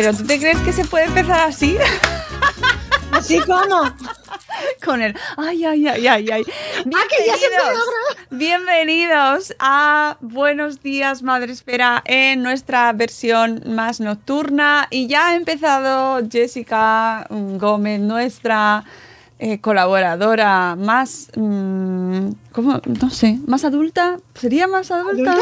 Pero 0.00 0.14
¿tú 0.14 0.24
te 0.24 0.38
crees 0.38 0.58
que 0.60 0.72
se 0.72 0.84
puede 0.84 1.06
empezar 1.06 1.40
así? 1.40 1.76
Así 3.10 3.40
como. 3.40 3.82
Con 4.84 5.02
el 5.02 5.12
ay, 5.36 5.64
ay, 5.64 5.88
ay, 5.88 6.06
ay, 6.06 6.30
ay. 6.30 6.44
Ah, 6.46 6.82
Bienvenidos, 6.86 7.78
bienvenidos 8.30 9.54
a 9.58 10.16
Buenos 10.20 10.84
Días 10.84 11.24
Madre 11.24 11.52
Espera 11.52 12.00
en 12.04 12.44
nuestra 12.44 12.92
versión 12.92 13.60
más 13.66 13.98
nocturna. 13.98 14.86
Y 14.92 15.08
ya 15.08 15.30
ha 15.30 15.34
empezado 15.34 16.20
Jessica 16.30 17.26
Gómez, 17.28 17.98
nuestra 17.98 18.84
eh, 19.38 19.60
colaboradora 19.60 20.74
más, 20.76 21.30
mm, 21.36 22.28
¿cómo? 22.52 22.80
No 23.00 23.10
sé, 23.10 23.38
más 23.46 23.64
adulta. 23.64 24.18
¿Sería 24.34 24.66
más 24.66 24.90
adulta? 24.90 25.36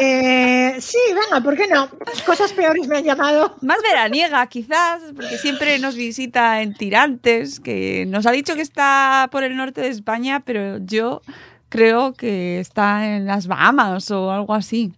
Eh, 0.00 0.76
sí, 0.80 0.98
venga, 1.08 1.44
¿por 1.44 1.54
qué 1.54 1.68
no? 1.68 1.90
Cosas 2.24 2.52
peores 2.54 2.88
me 2.88 2.96
han 2.96 3.04
llamado. 3.04 3.54
Más 3.60 3.76
veraniega, 3.82 4.46
quizás, 4.46 5.02
porque 5.14 5.36
siempre 5.36 5.78
nos 5.78 5.96
visita 5.96 6.62
en 6.62 6.72
Tirantes, 6.72 7.60
que 7.60 8.06
nos 8.08 8.24
ha 8.24 8.32
dicho 8.32 8.54
que 8.54 8.62
está 8.62 9.28
por 9.30 9.44
el 9.44 9.54
norte 9.54 9.82
de 9.82 9.88
España, 9.88 10.40
pero 10.40 10.78
yo 10.78 11.20
creo 11.68 12.14
que 12.14 12.58
está 12.58 13.16
en 13.16 13.26
las 13.26 13.46
Bahamas 13.46 14.10
o 14.10 14.30
algo 14.30 14.54
así. 14.54 14.94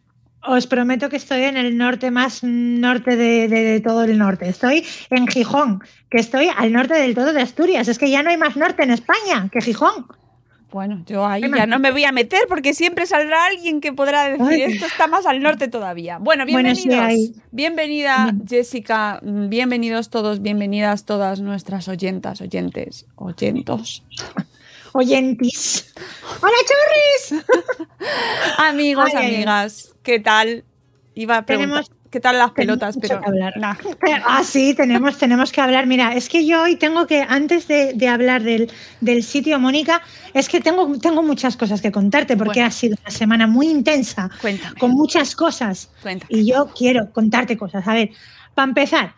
Os 0.48 0.66
prometo 0.66 1.08
que 1.08 1.16
estoy 1.16 1.42
en 1.42 1.56
el 1.56 1.76
norte 1.76 2.10
más 2.10 2.42
norte 2.42 3.16
de, 3.16 3.48
de- 3.48 3.62
de 3.64 3.80
todo 3.80 4.04
el 4.04 4.16
norte. 4.18 4.48
Estoy 4.48 4.84
en 5.10 5.26
Gijón, 5.26 5.80
que 6.10 6.18
estoy 6.18 6.48
al 6.56 6.72
norte 6.72 6.94
del 6.94 7.14
todo 7.14 7.32
de 7.32 7.42
Asturias. 7.42 7.88
Es 7.88 7.98
que 7.98 8.10
ya 8.10 8.22
no 8.22 8.30
hay 8.30 8.36
más 8.36 8.56
norte 8.56 8.82
en 8.84 8.90
España 8.90 9.48
que 9.50 9.60
Gijón. 9.60 10.06
Bueno, 10.70 11.02
yo 11.06 11.24
ahí 11.26 11.42
ya 11.56 11.66
no 11.66 11.78
me 11.78 11.90
voy 11.90 12.04
a 12.04 12.12
meter 12.12 12.40
porque 12.48 12.74
siempre 12.74 13.06
saldrá 13.06 13.46
alguien 13.46 13.80
que 13.80 13.92
podrá 13.92 14.24
decir 14.28 14.46
Ay. 14.46 14.62
esto 14.62 14.84
está 14.86 15.06
más 15.06 15.24
al 15.24 15.40
norte 15.40 15.68
todavía. 15.68 16.18
Bueno, 16.18 16.44
Bueno, 16.50 16.74
sí, 16.74 16.88
bienvenidos. 16.88 17.36
Bienvenida 17.52 18.24
Bien. 18.24 18.46
Jessica, 18.48 19.20
bienvenidos 19.22 20.10
todos, 20.10 20.42
bienvenidas 20.42 21.04
todas 21.06 21.40
nuestras 21.40 21.88
oyentas, 21.88 22.40
oyentes, 22.40 23.06
oyentos. 23.14 24.02
Oyentis. 24.96 25.92
¡Hola, 26.40 26.56
chorris! 26.68 27.44
Amigos, 28.58 29.10
Ay, 29.14 29.34
amigas, 29.36 29.94
¿qué 30.02 30.20
tal? 30.20 30.64
Iba 31.14 31.38
a 31.38 31.46
preguntar, 31.46 31.84
Tenemos- 31.84 31.90
¿qué 32.10 32.20
tal 32.20 32.38
las 32.38 32.50
pelotas? 32.52 32.96
Pero 33.00 33.20
que 33.20 33.26
hablar. 33.26 33.54
nah. 33.56 33.74
Ah, 34.24 34.42
sí, 34.44 34.74
tenemos, 34.74 35.16
tenemos 35.18 35.52
que 35.52 35.60
hablar. 35.60 35.86
Mira, 35.86 36.14
es 36.14 36.28
que 36.28 36.46
yo 36.46 36.62
hoy 36.62 36.76
tengo 36.76 37.06
que, 37.06 37.22
antes 37.22 37.68
de, 37.68 37.92
de 37.94 38.08
hablar 38.08 38.42
del, 38.42 38.70
del 39.00 39.22
sitio, 39.22 39.58
Mónica, 39.58 40.02
es 40.34 40.48
que 40.48 40.60
tengo, 40.60 40.98
tengo 40.98 41.22
muchas 41.22 41.56
cosas 41.56 41.80
que 41.80 41.90
contarte 41.92 42.36
porque 42.36 42.60
Bueno. 42.60 42.68
ha 42.68 42.70
sido 42.70 42.96
una 43.02 43.10
semana 43.10 43.46
muy 43.46 43.68
intensa, 43.68 44.30
Cuéntame, 44.40 44.78
con 44.78 44.92
muchas 44.92 45.34
cosas. 45.34 45.90
cuéntame. 46.02 46.28
Y 46.40 46.46
yo 46.50 46.70
quiero 46.76 47.10
contarte 47.12 47.56
cosas. 47.56 47.86
A 47.88 47.94
ver, 47.94 48.10
para 48.54 48.68
empezar, 48.68 49.14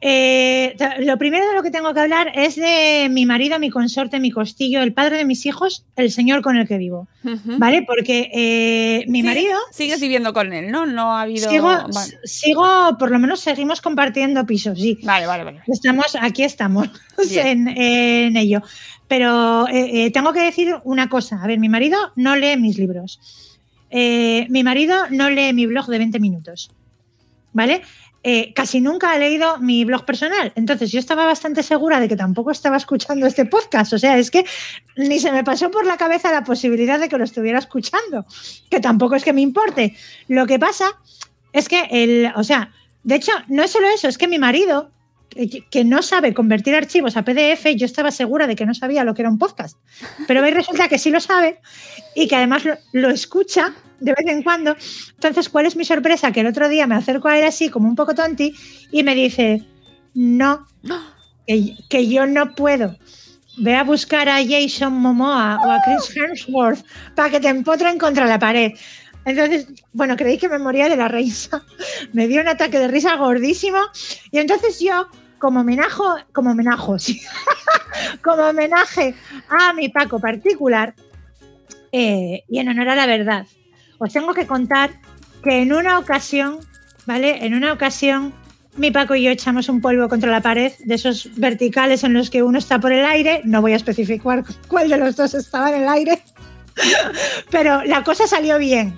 eh, 0.00 0.76
lo 1.00 1.16
primero 1.18 1.48
de 1.48 1.54
lo 1.54 1.62
que 1.62 1.70
tengo 1.70 1.92
que 1.94 2.00
hablar 2.00 2.30
es 2.34 2.56
de 2.56 3.08
mi 3.10 3.24
marido, 3.26 3.58
mi 3.58 3.70
consorte, 3.70 4.20
mi 4.20 4.30
costillo, 4.30 4.82
el 4.82 4.92
padre 4.92 5.16
de 5.16 5.24
mis 5.24 5.46
hijos, 5.46 5.84
el 5.96 6.10
señor 6.12 6.42
con 6.42 6.56
el 6.56 6.68
que 6.68 6.76
vivo. 6.78 7.08
¿Vale? 7.22 7.82
Porque 7.82 8.30
eh, 8.32 9.04
mi 9.08 9.20
¿Sigues- 9.22 9.24
marido. 9.24 9.58
Sigues 9.72 10.00
viviendo 10.00 10.32
con 10.32 10.52
él, 10.52 10.70
¿no? 10.70 10.86
No 10.86 11.16
ha 11.16 11.22
habido... 11.22 11.50
Sigo, 11.50 11.66
Vale, 11.68 12.18
sigo, 12.24 12.96
por 12.98 13.10
lo 13.10 13.18
menos 13.18 13.40
seguimos 13.40 13.80
compartiendo 13.80 14.44
pisos, 14.46 14.78
sí. 14.78 14.98
vale, 15.02 15.26
vale. 15.26 15.44
vale. 15.44 15.62
Estamos, 15.66 16.16
aquí 16.20 16.42
estamos 16.44 16.88
en, 17.34 17.66
en 17.68 18.36
ello. 18.36 18.60
Pero 19.08 19.66
eh, 19.68 20.10
tengo 20.12 20.32
que 20.32 20.40
decir 20.40 20.74
una 20.84 21.08
cosa. 21.08 21.42
A 21.42 21.46
ver, 21.46 21.58
mi 21.58 21.68
marido 21.68 21.98
no 22.16 22.36
lee 22.36 22.56
mis 22.56 22.76
libros. 22.78 23.20
Mi 23.90 24.62
marido 24.62 24.94
no 25.10 25.30
lee 25.30 25.52
mi 25.52 25.64
blog 25.66 25.86
de 25.86 25.98
20 25.98 26.20
minutos. 26.20 26.70
¿Vale? 27.52 27.80
Eh, 28.28 28.52
casi 28.54 28.80
nunca 28.80 29.12
ha 29.12 29.18
leído 29.18 29.58
mi 29.58 29.84
blog 29.84 30.04
personal. 30.04 30.50
Entonces 30.56 30.90
yo 30.90 30.98
estaba 30.98 31.26
bastante 31.26 31.62
segura 31.62 32.00
de 32.00 32.08
que 32.08 32.16
tampoco 32.16 32.50
estaba 32.50 32.76
escuchando 32.76 33.24
este 33.24 33.44
podcast. 33.44 33.92
O 33.92 33.98
sea, 34.00 34.18
es 34.18 34.32
que 34.32 34.44
ni 34.96 35.20
se 35.20 35.30
me 35.30 35.44
pasó 35.44 35.70
por 35.70 35.86
la 35.86 35.96
cabeza 35.96 36.32
la 36.32 36.42
posibilidad 36.42 36.98
de 36.98 37.08
que 37.08 37.18
lo 37.18 37.22
estuviera 37.22 37.60
escuchando. 37.60 38.26
Que 38.68 38.80
tampoco 38.80 39.14
es 39.14 39.22
que 39.22 39.32
me 39.32 39.42
importe. 39.42 39.94
Lo 40.26 40.44
que 40.44 40.58
pasa 40.58 40.90
es 41.52 41.68
que 41.68 41.86
el, 41.88 42.32
o 42.34 42.42
sea, 42.42 42.72
de 43.04 43.14
hecho, 43.14 43.30
no 43.46 43.62
es 43.62 43.70
solo 43.70 43.86
eso, 43.90 44.08
es 44.08 44.18
que 44.18 44.26
mi 44.26 44.40
marido, 44.40 44.90
que, 45.36 45.64
que 45.70 45.84
no 45.84 46.02
sabe 46.02 46.34
convertir 46.34 46.74
archivos 46.74 47.16
a 47.16 47.24
PDF, 47.24 47.66
yo 47.76 47.86
estaba 47.86 48.10
segura 48.10 48.46
de 48.46 48.56
que 48.56 48.66
no 48.66 48.74
sabía 48.74 49.04
lo 49.04 49.14
que 49.14 49.22
era 49.22 49.30
un 49.30 49.38
podcast. 49.38 49.78
Pero 50.26 50.42
hoy 50.42 50.50
resulta 50.50 50.88
que 50.88 50.98
sí 50.98 51.10
lo 51.10 51.20
sabe 51.20 51.60
y 52.14 52.26
que 52.26 52.36
además 52.36 52.64
lo, 52.64 52.76
lo 52.92 53.10
escucha 53.10 53.74
de 54.00 54.12
vez 54.12 54.26
en 54.26 54.42
cuando. 54.42 54.76
Entonces, 55.14 55.48
¿cuál 55.48 55.66
es 55.66 55.76
mi 55.76 55.84
sorpresa? 55.84 56.32
Que 56.32 56.40
el 56.40 56.46
otro 56.46 56.68
día 56.68 56.86
me 56.86 56.94
acerco 56.94 57.28
a 57.28 57.38
él 57.38 57.44
así, 57.44 57.68
como 57.68 57.88
un 57.88 57.96
poco 57.96 58.14
tonti, 58.14 58.54
y 58.90 59.02
me 59.02 59.14
dice, 59.14 59.62
no, 60.14 60.66
que, 61.46 61.76
que 61.88 62.08
yo 62.08 62.26
no 62.26 62.54
puedo. 62.54 62.96
Ve 63.58 63.74
a 63.74 63.84
buscar 63.84 64.28
a 64.28 64.44
Jason 64.44 64.92
Momoa 64.92 65.58
o 65.64 65.70
a 65.70 65.80
Chris 65.82 66.14
Hemsworth 66.14 66.84
para 67.14 67.30
que 67.30 67.40
te 67.40 67.48
empotren 67.48 67.98
contra 67.98 68.26
la 68.26 68.38
pared. 68.38 68.72
Entonces, 69.24 69.66
bueno, 69.92 70.16
creí 70.16 70.38
que 70.38 70.48
me 70.48 70.58
moría 70.58 70.88
de 70.88 70.96
la 70.96 71.08
risa. 71.08 71.62
Me 72.12 72.28
dio 72.28 72.40
un 72.40 72.48
ataque 72.48 72.78
de 72.78 72.88
risa 72.88 73.16
gordísimo. 73.16 73.78
Y 74.30 74.38
entonces 74.38 74.78
yo, 74.78 75.08
como 75.38 75.60
homenaje, 75.60 76.02
como 76.32 76.50
homenaje, 76.50 76.98
sí, 76.98 77.22
como 78.22 78.42
homenaje 78.42 79.14
a 79.48 79.72
mi 79.72 79.88
Paco 79.88 80.18
particular, 80.18 80.94
eh, 81.92 82.44
y 82.48 82.58
en 82.58 82.68
honor 82.68 82.90
a 82.90 82.94
la 82.94 83.06
verdad, 83.06 83.46
os 83.98 84.12
tengo 84.12 84.34
que 84.34 84.46
contar 84.46 84.90
que 85.42 85.62
en 85.62 85.72
una 85.72 85.98
ocasión, 85.98 86.58
¿vale? 87.06 87.44
En 87.44 87.54
una 87.54 87.72
ocasión, 87.72 88.34
mi 88.76 88.90
Paco 88.90 89.14
y 89.14 89.22
yo 89.22 89.30
echamos 89.30 89.68
un 89.68 89.80
polvo 89.80 90.08
contra 90.08 90.30
la 90.30 90.40
pared 90.40 90.72
de 90.84 90.94
esos 90.94 91.30
verticales 91.36 92.04
en 92.04 92.12
los 92.12 92.30
que 92.30 92.42
uno 92.42 92.58
está 92.58 92.78
por 92.78 92.92
el 92.92 93.04
aire. 93.04 93.40
No 93.44 93.62
voy 93.62 93.72
a 93.72 93.76
especificar 93.76 94.44
cuál 94.68 94.88
de 94.88 94.98
los 94.98 95.16
dos 95.16 95.34
estaba 95.34 95.70
en 95.70 95.82
el 95.82 95.88
aire, 95.88 96.22
pero 97.50 97.82
la 97.84 98.02
cosa 98.02 98.26
salió 98.26 98.58
bien. 98.58 98.96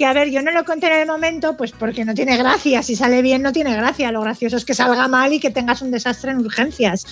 Que 0.00 0.06
a 0.06 0.14
ver, 0.14 0.30
yo 0.30 0.40
no 0.40 0.50
lo 0.50 0.64
conté 0.64 0.86
en 0.86 1.02
el 1.02 1.06
momento, 1.06 1.58
pues 1.58 1.72
porque 1.72 2.06
no 2.06 2.14
tiene 2.14 2.38
gracia. 2.38 2.82
Si 2.82 2.96
sale 2.96 3.20
bien, 3.20 3.42
no 3.42 3.52
tiene 3.52 3.76
gracia. 3.76 4.10
Lo 4.10 4.22
gracioso 4.22 4.56
es 4.56 4.64
que 4.64 4.72
salga 4.72 5.08
mal 5.08 5.30
y 5.30 5.40
que 5.40 5.50
tengas 5.50 5.82
un 5.82 5.90
desastre 5.90 6.30
en 6.30 6.38
urgencias. 6.38 7.06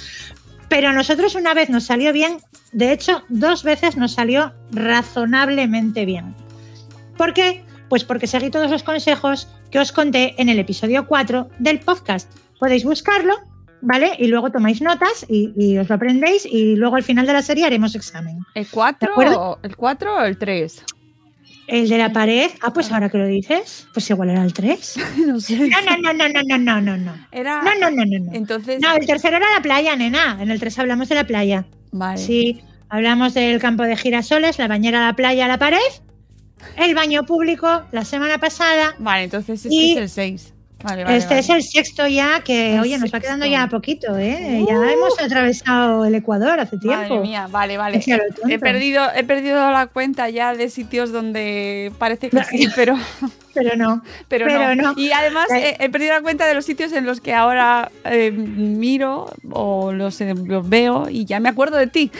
Pero 0.71 0.89
a 0.89 0.95
nosotros 0.95 1.35
una 1.35 1.53
vez 1.53 1.69
nos 1.69 1.85
salió 1.85 2.15
bien, 2.15 2.39
de 2.73 2.93
hecho, 2.93 3.25
dos 3.29 3.63
veces 3.63 3.99
nos 3.99 4.15
salió 4.15 4.55
razonablemente 4.71 6.07
bien. 6.07 6.35
¿Por 7.19 7.35
qué? 7.35 7.63
Pues 7.91 8.05
porque 8.05 8.27
seguí 8.27 8.49
todos 8.49 8.71
los 8.71 8.83
consejos 8.83 9.49
que 9.71 9.81
os 9.81 9.93
conté 9.93 10.35
en 10.39 10.49
el 10.49 10.59
episodio 10.59 11.07
4 11.07 11.51
del 11.59 11.81
podcast. 11.81 12.33
Podéis 12.59 12.85
buscarlo 12.85 13.35
¿vale? 13.83 14.13
Y 14.19 14.29
luego 14.29 14.51
tomáis 14.51 14.81
notas 14.81 15.27
y, 15.29 15.53
y 15.57 15.77
os 15.77 15.91
lo 15.91 15.95
aprendéis 15.95 16.47
y 16.47 16.75
luego 16.77 16.97
al 16.97 17.05
final 17.05 17.27
de 17.27 17.35
la 17.35 17.43
serie 17.43 17.67
haremos 17.67 17.95
examen. 17.95 18.39
¿El 18.55 18.65
¿De 18.65 18.71
4 18.71 19.11
acuerdo? 19.13 19.41
o 19.41 19.59
el 19.63 19.77
4 19.77 20.15
o 20.15 20.25
el 20.25 20.39
3? 20.39 20.85
El 21.69 21.89
de 21.89 21.99
la 21.99 22.13
pared. 22.13 22.51
Ah, 22.63 22.73
pues 22.73 22.91
ah. 22.91 22.95
ahora 22.95 23.11
que 23.11 23.19
lo 23.19 23.27
dices, 23.27 23.87
pues 23.93 24.09
igual 24.11 24.31
era 24.31 24.43
el 24.43 24.55
3. 24.55 24.97
no 25.27 25.39
sé. 25.39 25.69
No, 25.69 25.81
no, 25.83 26.13
no, 26.13 26.29
no, 26.29 26.43
no, 26.43 26.59
no, 26.59 26.81
no, 26.81 26.97
no. 26.97 27.27
Era... 27.31 27.63
No, 27.63 27.75
no, 27.75 27.91
no, 27.91 28.05
no, 28.07 28.25
no. 28.25 28.33
Entonces... 28.33 28.81
No, 28.81 28.95
el 28.97 29.07
tercero 29.07 29.37
era 29.37 29.47
la 29.55 29.61
playa, 29.61 29.95
nena. 29.95 30.39
En 30.41 30.51
el 30.51 30.59
3 30.59 30.79
hablamos 30.79 31.09
de 31.11 31.15
la 31.15 31.25
playa. 31.25 31.67
Vale. 31.93 32.19
Sí, 32.19 32.63
hablamos 32.89 33.35
del 33.35 33.61
campo 33.61 33.83
de 33.83 33.97
girasoles, 33.97 34.59
la 34.59 34.67
bañera, 34.67 35.05
la 35.05 35.15
playa, 35.15 35.47
la 35.47 35.59
pared, 35.59 35.79
el 36.77 36.95
baño 36.95 37.25
público 37.25 37.83
la 37.93 38.05
semana 38.05 38.39
pasada. 38.39 38.95
Vale, 38.99 39.25
entonces 39.25 39.65
este 39.65 39.93
es 39.93 39.97
el 39.99 40.09
6. 40.09 40.55
Vale, 40.85 41.03
vale. 41.03 41.17
este 41.17 41.29
vale. 41.31 41.41
es 41.41 41.51
el 41.51 41.63
sexto 41.65 42.07
ya, 42.07 42.41
que 42.45 42.75
El 42.77 42.81
oye, 42.81 42.99
nos 42.99 43.13
va 43.13 43.19
quedando 43.19 43.45
ya 43.47 43.67
poquito, 43.67 44.17
¿eh? 44.17 44.65
Ya 44.69 44.79
Uh. 44.79 44.85
hemos 44.85 45.21
atravesado 45.21 46.05
el 46.05 46.15
Ecuador 46.15 46.61
hace 46.61 46.79
tiempo. 46.79 47.01
Madre 47.03 47.19
mía, 47.19 47.49
vale, 47.51 47.77
vale. 47.77 48.01
He 48.49 48.59
perdido, 48.61 49.05
he 49.15 49.25
perdido 49.25 49.71
la 49.73 49.89
cuenta 49.89 50.31
ya 50.31 50.55
de 50.55 50.71
sitios 50.71 51.11
donde 51.11 51.91
parece 51.99 52.31
que 52.31 52.45
sí, 52.45 52.69
pero, 52.77 52.97
Pero 53.55 53.77
no. 53.77 54.03
pero, 54.29 54.47
Pero 54.47 54.75
no. 54.77 54.93
no. 54.93 54.95
Y 54.97 55.11
además 55.11 55.47
Eh. 55.51 55.77
he, 55.81 55.85
he 55.87 55.91
perdido 55.91 56.13
la 56.15 56.21
cuenta 56.23 56.47
de 56.47 56.55
los 56.55 56.65
sitios 56.65 56.93
en 56.93 57.07
los 57.07 57.21
que 57.21 57.35
ahora 57.35 57.91
eh, 58.05 58.31
miro 58.31 59.33
o 59.51 59.93
los, 59.93 60.21
eh, 60.21 60.33
los 60.37 60.69
veo 60.69 61.09
y 61.11 61.25
ya 61.25 61.41
me 61.41 61.49
acuerdo 61.49 61.77
de 61.77 61.89
ti. 61.89 62.13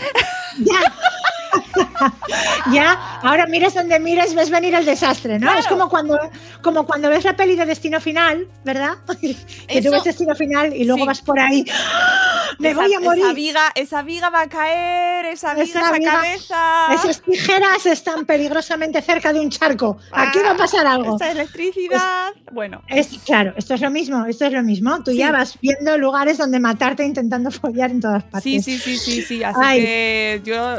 Ya. 0.59 0.81
ya, 2.73 2.93
ahora 3.23 3.47
miras 3.47 3.75
donde 3.75 3.99
mires, 3.99 4.35
ves 4.35 4.51
venir 4.51 4.75
el 4.75 4.85
desastre, 4.85 5.39
¿no? 5.39 5.47
Claro. 5.47 5.61
Es 5.61 5.67
como 5.67 5.89
cuando, 5.89 6.19
como 6.63 6.85
cuando 6.87 7.09
ves 7.09 7.25
la 7.25 7.37
peli 7.37 7.55
de 7.57 7.67
Destino 7.67 8.01
Final, 8.01 8.47
¿verdad? 8.65 8.95
que 9.21 9.37
Eso- 9.69 9.89
tú 9.89 9.91
ves 9.93 10.05
Destino 10.05 10.35
Final 10.35 10.75
y 10.75 10.85
luego 10.85 11.03
Sí. 11.03 11.07
vas 11.07 11.21
por 11.23 11.39
ahí. 11.39 11.65
¡Ah! 11.73 12.49
¡Me 12.59 12.71
Esa- 12.71 12.81
voy 12.81 12.95
a 12.95 13.01
morir! 13.01 13.23
Esa 13.25 13.33
viga, 13.35 13.63
esa 13.75 14.03
viga 14.03 14.31
va 14.31 14.43
a 14.43 14.49
caer, 14.49 15.27
esa 15.27 15.55
viga, 15.55 15.65
Esa 15.65 15.81
esa, 15.81 15.93
viga- 15.93 16.13
cabeza. 16.13 16.95
Esas 16.95 17.23
tijeras 17.23 17.87
están 17.87 18.27
peligrosamente 18.27 19.01
cerca 19.03 19.33
de 19.33 19.41
un 19.41 19.51
charco. 19.51 19.99
Aquí 20.13 20.39
va 20.45 20.51
a 20.53 20.57
pasar 20.57 20.87
algo. 20.87 21.17
Esa 21.17 21.31
electricidad. 21.31 22.33
bueno. 22.53 22.83
Es, 22.89 23.09
claro, 23.25 23.53
esto 23.57 23.75
es 23.75 23.81
lo 23.81 23.91
mismo, 23.91 24.25
esto 24.27 24.47
es 24.47 24.53
lo 24.53 24.63
mismo. 24.63 25.03
Tú 25.05 25.13
Sí. 25.13 25.19
ya 25.19 25.31
vas 25.33 25.59
viendo 25.61 25.97
lugares 25.99 26.39
donde 26.39 26.59
matarte 26.61 27.05
intentando 27.05 27.51
follar 27.51 27.91
en 27.91 28.01
todas 28.01 28.25
partes. 28.25 28.43
Sí, 28.43 28.61
sí, 28.63 28.79
sí, 28.79 28.97
sí, 28.99 29.23
sí. 29.23 29.45
Así 29.45 29.61
Ay. 29.63 29.81
que 29.83 30.43
yo 30.45 30.79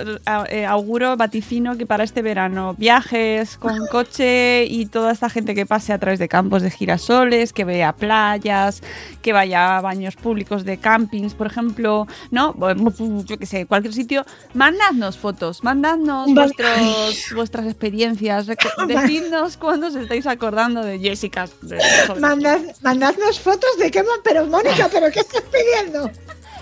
eh, 0.49 0.58
auguro, 0.65 1.15
vaticino 1.17 1.77
que 1.77 1.85
para 1.85 2.03
este 2.03 2.21
verano 2.21 2.75
viajes 2.77 3.57
con 3.57 3.85
coche 3.91 4.65
y 4.65 4.85
toda 4.85 5.11
esta 5.11 5.29
gente 5.29 5.55
que 5.55 5.65
pase 5.65 5.93
a 5.93 5.97
través 5.99 6.19
de 6.19 6.27
campos 6.27 6.61
de 6.61 6.71
girasoles, 6.71 7.53
que 7.53 7.65
vea 7.65 7.93
playas, 7.93 8.81
que 9.21 9.33
vaya 9.33 9.77
a 9.77 9.81
baños 9.81 10.15
públicos 10.15 10.65
de 10.65 10.77
campings, 10.77 11.33
por 11.33 11.47
ejemplo, 11.47 12.07
¿no? 12.31 12.53
Bueno, 12.53 12.91
Yo 13.25 13.37
qué 13.37 13.45
sé, 13.45 13.65
cualquier 13.65 13.93
sitio. 13.93 14.25
Mandadnos 14.53 15.17
fotos, 15.17 15.63
mandadnos 15.63 16.33
vuestros, 16.33 17.25
vuestras 17.35 17.65
experiencias. 17.65 18.47
Decidnos 18.87 19.57
cuándo 19.57 19.87
os 19.87 19.95
estáis 19.95 20.25
acordando 20.27 20.83
de 20.83 20.99
Jessica. 20.99 21.47
de- 21.61 21.79
Mandad, 22.19 22.59
mandadnos 22.81 23.39
fotos 23.39 23.77
de 23.77 23.91
qué, 23.91 24.03
pero 24.23 24.45
Mónica, 24.45 24.89
¿pero 24.91 25.11
qué 25.11 25.19
estás 25.19 25.43
pidiendo? 25.43 26.09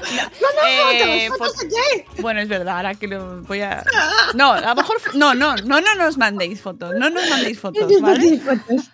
Eh, 0.69 1.29
¿Fotos? 1.29 1.53
¿Fotos 1.53 1.55
fo- 1.55 1.61
de 1.61 1.69
qué? 1.69 2.21
Bueno, 2.21 2.41
es 2.41 2.47
verdad, 2.49 2.77
ahora 2.77 2.95
que 2.95 3.07
lo 3.07 3.41
voy 3.44 3.61
a. 3.61 3.83
No, 4.33 4.53
a 4.53 4.61
lo 4.61 4.75
mejor. 4.75 4.97
No, 5.13 5.33
no, 5.35 5.55
no, 5.57 5.79
no 5.81 5.95
nos 5.95 6.17
mandéis 6.17 6.61
fotos. 6.61 6.94
No 6.97 7.09
nos 7.09 7.29
mandéis 7.29 7.59
fotos, 7.61 7.89
¿vale? 8.01 8.38
Fotos. 8.39 8.89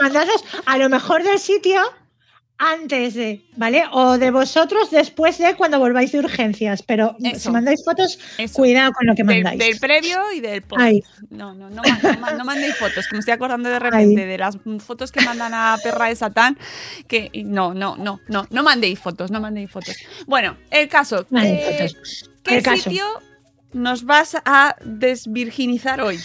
Mandadnos 0.00 0.44
a 0.66 0.78
lo 0.78 0.88
mejor 0.88 1.22
del 1.22 1.38
sitio 1.38 1.80
antes 2.64 3.14
de, 3.14 3.42
¿vale? 3.56 3.82
O 3.90 4.18
de 4.18 4.30
vosotros 4.30 4.88
después 4.92 5.36
de 5.38 5.56
cuando 5.56 5.80
volváis 5.80 6.12
de 6.12 6.20
urgencias. 6.20 6.80
Pero 6.84 7.16
Eso. 7.20 7.40
si 7.40 7.50
mandáis 7.50 7.84
fotos, 7.84 8.20
Eso. 8.38 8.54
cuidado 8.54 8.92
con 8.92 9.08
lo 9.08 9.16
que 9.16 9.24
mandáis. 9.24 9.58
del 9.58 9.80
previo 9.80 10.30
y 10.32 10.40
del 10.40 10.62
post. 10.62 10.80
Ay. 10.80 11.02
No, 11.30 11.54
no, 11.54 11.68
no, 11.70 11.82
no 11.82 12.36
no 12.38 12.44
mandéis 12.44 12.76
fotos, 12.76 13.08
que 13.08 13.16
me 13.16 13.18
estoy 13.18 13.34
acordando 13.34 13.68
de 13.68 13.80
repente 13.80 14.26
de 14.26 14.38
las 14.38 14.56
fotos 14.78 15.10
que 15.10 15.20
mandan 15.22 15.52
a 15.54 15.76
Perra 15.82 16.06
de 16.06 16.14
Satán. 16.14 16.56
Que 17.08 17.30
no, 17.44 17.74
no, 17.74 17.96
no, 17.96 18.20
no, 18.28 18.46
no 18.48 18.62
mandéis 18.62 19.00
fotos, 19.00 19.32
no 19.32 19.40
mandéis 19.40 19.68
fotos. 19.68 19.96
Bueno, 20.26 20.56
el 20.70 20.88
caso. 20.88 21.26
Eh, 21.32 21.88
fotos. 21.88 22.30
¿Qué 22.44 22.58
El 22.58 22.62
caso. 22.62 22.84
sitio 22.84 23.04
nos 23.72 24.04
vas 24.04 24.36
a 24.44 24.76
desvirginizar 24.84 26.00
hoy? 26.00 26.20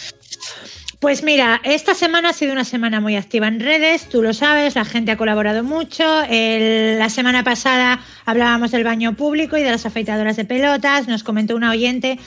Pues 1.00 1.22
mira, 1.22 1.60
esta 1.62 1.94
semana 1.94 2.30
ha 2.30 2.32
sido 2.32 2.52
una 2.52 2.64
semana 2.64 3.00
muy 3.00 3.14
activa 3.14 3.46
en 3.46 3.60
redes, 3.60 4.08
tú 4.08 4.20
lo 4.20 4.34
sabes, 4.34 4.74
la 4.74 4.84
gente 4.84 5.12
ha 5.12 5.16
colaborado 5.16 5.62
mucho. 5.62 6.22
El- 6.28 6.98
la 6.98 7.08
semana 7.08 7.44
pasada 7.44 8.00
hablábamos 8.24 8.72
del 8.72 8.82
baño 8.82 9.14
público 9.14 9.56
y 9.56 9.62
de 9.62 9.70
las 9.70 9.86
afeitadoras 9.86 10.34
de 10.36 10.44
pelotas. 10.44 11.06
Nos 11.06 11.22
comentó 11.22 11.54
una 11.54 11.70
oyente 11.70 12.18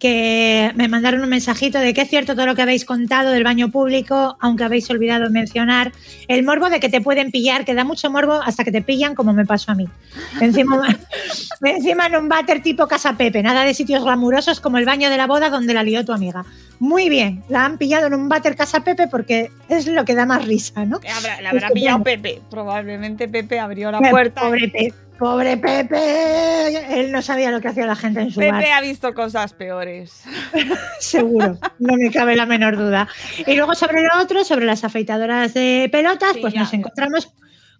que 0.00 0.72
me 0.74 0.88
mandaron 0.88 1.20
un 1.20 1.28
mensajito 1.28 1.78
de 1.78 1.94
que 1.94 2.00
es 2.00 2.08
cierto 2.08 2.34
todo 2.34 2.46
lo 2.46 2.56
que 2.56 2.62
habéis 2.62 2.84
contado 2.84 3.30
del 3.30 3.44
baño 3.44 3.70
público, 3.70 4.36
aunque 4.40 4.64
habéis 4.64 4.90
olvidado 4.90 5.30
mencionar 5.30 5.92
el 6.26 6.42
morbo 6.42 6.70
de 6.70 6.80
que 6.80 6.88
te 6.88 7.00
pueden 7.00 7.30
pillar, 7.30 7.64
que 7.64 7.74
da 7.74 7.84
mucho 7.84 8.10
morbo 8.10 8.32
hasta 8.42 8.64
que 8.64 8.72
te 8.72 8.82
pillan, 8.82 9.14
como 9.14 9.32
me 9.32 9.44
pasó 9.46 9.70
a 9.72 9.74
mí. 9.76 9.86
Encima, 10.40 10.82
encima 11.62 12.06
en 12.06 12.16
un 12.16 12.28
váter 12.28 12.62
tipo 12.62 12.86
Casa 12.88 13.16
Pepe, 13.16 13.42
nada 13.42 13.62
de 13.64 13.74
sitios 13.74 14.02
glamurosos 14.02 14.58
como 14.60 14.78
el 14.78 14.84
baño 14.86 15.10
de 15.10 15.16
la 15.16 15.26
boda 15.26 15.50
donde 15.50 15.74
la 15.74 15.82
lió 15.82 16.04
tu 16.04 16.12
amiga. 16.12 16.44
Muy 16.78 17.10
bien, 17.10 17.44
la 17.50 17.66
han 17.66 17.76
pillado 17.76 18.06
en 18.06 18.14
un 18.14 18.28
váter 18.28 18.56
Casa 18.56 18.80
Pepe 18.82 19.06
porque 19.06 19.50
es 19.68 19.86
lo 19.86 20.04
que 20.06 20.14
da 20.14 20.24
más 20.24 20.46
risa, 20.46 20.84
¿no? 20.86 20.96
Habrá- 20.96 21.40
la 21.42 21.50
habrá 21.50 21.66
Estupendo. 21.68 21.74
pillado 21.74 22.02
Pepe. 22.04 22.40
Probablemente 22.50 23.28
Pepe 23.28 23.60
abrió 23.60 23.90
la 23.90 24.00
puerta. 24.00 24.40
Pobre 24.40 24.68
Pepe, 24.68 24.94
pobre 25.20 25.56
Pepe. 25.58 26.98
Él 27.00 27.12
no 27.12 27.22
sabía 27.22 27.50
lo 27.52 27.60
que 27.60 27.68
hacía 27.68 27.86
la 27.86 27.94
gente 27.94 28.20
en 28.20 28.30
su 28.32 28.40
bar. 28.40 28.50
Pepe 28.58 28.72
ha 28.72 28.80
visto 28.80 29.14
cosas 29.14 29.52
peores. 29.52 30.24
Seguro, 30.98 31.58
no 31.78 31.94
me 31.96 32.10
cabe 32.10 32.34
la 32.34 32.46
menor 32.46 32.76
duda. 32.76 33.06
Y 33.46 33.54
luego 33.54 33.74
sobre 33.74 34.02
lo 34.02 34.20
otro, 34.20 34.42
sobre 34.44 34.64
las 34.66 34.82
afeitadoras 34.82 35.54
de 35.54 35.88
pelotas, 35.92 36.32
Sí, 36.34 36.40
pues 36.40 36.54
ya. 36.54 36.60
nos 36.60 36.72
encontramos 36.74 37.30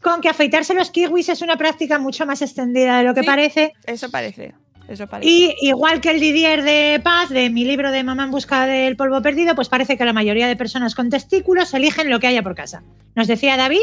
con 0.03 0.21
que 0.21 0.29
afeitarse 0.29 0.75
los 0.75 0.91
kiwis 0.91 1.29
es 1.31 1.43
una 1.43 1.57
práctica 1.57 1.99
mucho 1.99 2.25
más 2.27 2.43
extendida 2.43 2.99
de 2.99 3.05
lo 3.05 3.15
que 3.15 3.21
Sí. 3.23 3.27
parece. 3.27 3.73
Eso 3.87 4.11
parece. 4.11 4.55
Eso 4.89 5.07
parece. 5.07 5.31
Y 5.31 5.55
igual 5.63 6.01
que 6.01 6.11
el 6.11 6.21
Didier 6.21 6.63
de 6.63 7.01
Paz, 7.03 7.29
de 7.31 7.49
mi 7.49 7.65
libro 7.65 7.91
de 7.93 8.03
Mamá 8.03 8.25
en 8.25 8.31
busca 8.33 8.67
del 8.67 8.97
polvo 8.97 9.23
perdido, 9.23 9.55
pues 9.55 9.69
parece 9.69 9.97
que 9.97 10.05
la 10.05 10.13
mayoría 10.13 10.49
de 10.49 10.57
personas 10.57 10.95
con 10.95 11.11
testículos 11.11 11.73
eligen 11.75 12.11
lo 12.11 12.19
que 12.19 12.27
haya 12.27 12.43
por 12.43 12.55
casa. 12.55 12.83
Nos 13.15 13.29
decía 13.29 13.57
David 13.57 13.79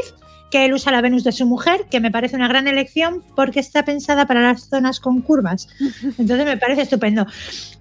que 0.52 0.66
él 0.66 0.74
usa 0.74 0.92
la 0.92 1.02
Venus 1.02 1.24
de 1.24 1.32
su 1.32 1.46
mujer, 1.46 1.86
que 1.92 2.00
me 2.00 2.10
parece 2.12 2.36
una 2.36 2.48
gran 2.48 2.68
elección 2.68 3.24
porque 3.36 3.60
está 3.60 3.84
pensada 3.84 4.26
para 4.28 4.42
las 4.42 4.70
zonas 4.70 5.00
con 5.00 5.22
curvas. 5.22 5.68
Entonces 6.18 6.46
me 6.46 6.58
parece 6.58 6.84
estupendo. 6.84 7.26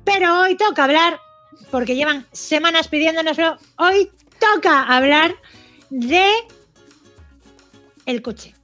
Pero 0.05 0.41
hoy 0.41 0.57
toca 0.57 0.85
hablar, 0.85 1.19
porque 1.71 1.95
llevan 1.95 2.27
semanas 2.33 2.89
pidiéndonoslo, 2.89 3.57
hoy 3.79 4.11
toca 4.41 4.83
hablar 4.83 5.35
de 5.91 6.27
el 8.07 8.23
coche. 8.23 8.55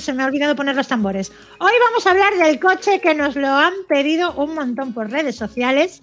Se 0.00 0.12
me 0.12 0.22
ha 0.24 0.26
olvidado 0.26 0.56
poner 0.56 0.74
los 0.74 0.88
tambores. 0.88 1.30
Hoy 1.60 1.72
vamos 1.88 2.06
a 2.06 2.10
hablar 2.10 2.34
del 2.36 2.58
coche 2.58 3.00
que 3.00 3.14
nos 3.14 3.36
lo 3.36 3.48
han 3.48 3.72
pedido 3.88 4.32
un 4.34 4.54
montón 4.54 4.92
por 4.92 5.08
redes 5.10 5.36
sociales, 5.36 6.02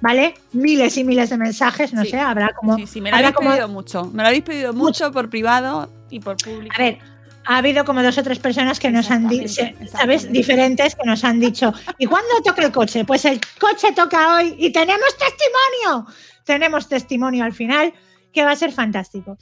¿vale? 0.00 0.34
Miles 0.52 0.96
y 0.96 1.02
miles 1.04 1.30
de 1.30 1.36
mensajes, 1.36 1.92
no 1.92 2.04
Sí. 2.04 2.10
sé, 2.10 2.18
habrá 2.20 2.52
como... 2.54 2.76
sí, 2.76 2.86
sí, 2.86 3.00
me 3.00 3.10
lo 3.10 3.16
habéis 3.16 3.32
como- 3.34 3.50
pedido 3.50 3.68
mucho. 3.68 4.04
Me 4.06 4.22
lo 4.22 4.28
habéis 4.28 4.44
pedido 4.44 4.72
mucho 4.72 5.10
por 5.10 5.28
privado 5.28 5.90
y 6.10 6.20
por 6.20 6.36
público. 6.36 6.74
A 6.76 6.82
ver, 6.82 6.98
ha 7.46 7.56
habido 7.58 7.84
como 7.84 8.02
dos 8.02 8.18
o 8.18 8.22
tres 8.22 8.38
personas 8.38 8.78
que 8.78 8.90
nos 8.90 9.10
han 9.10 9.28
dicho, 9.28 9.62
¿sabes? 9.90 10.30
Diferentes 10.30 10.94
que 10.94 11.06
nos 11.06 11.24
han 11.24 11.40
dicho, 11.40 11.72
¿y 11.98 12.06
cuándo 12.06 12.28
toca 12.44 12.62
el 12.62 12.72
coche? 12.72 13.04
Pues 13.04 13.24
el 13.24 13.40
coche 13.58 13.92
toca 13.94 14.36
hoy 14.36 14.54
y 14.58 14.70
tenemos 14.70 15.08
testimonio. 15.18 16.06
Tenemos 16.44 16.88
testimonio 16.88 17.44
al 17.44 17.52
final, 17.52 17.92
que 18.32 18.44
va 18.44 18.52
a 18.52 18.56
ser 18.56 18.72
fantástico. 18.72 19.38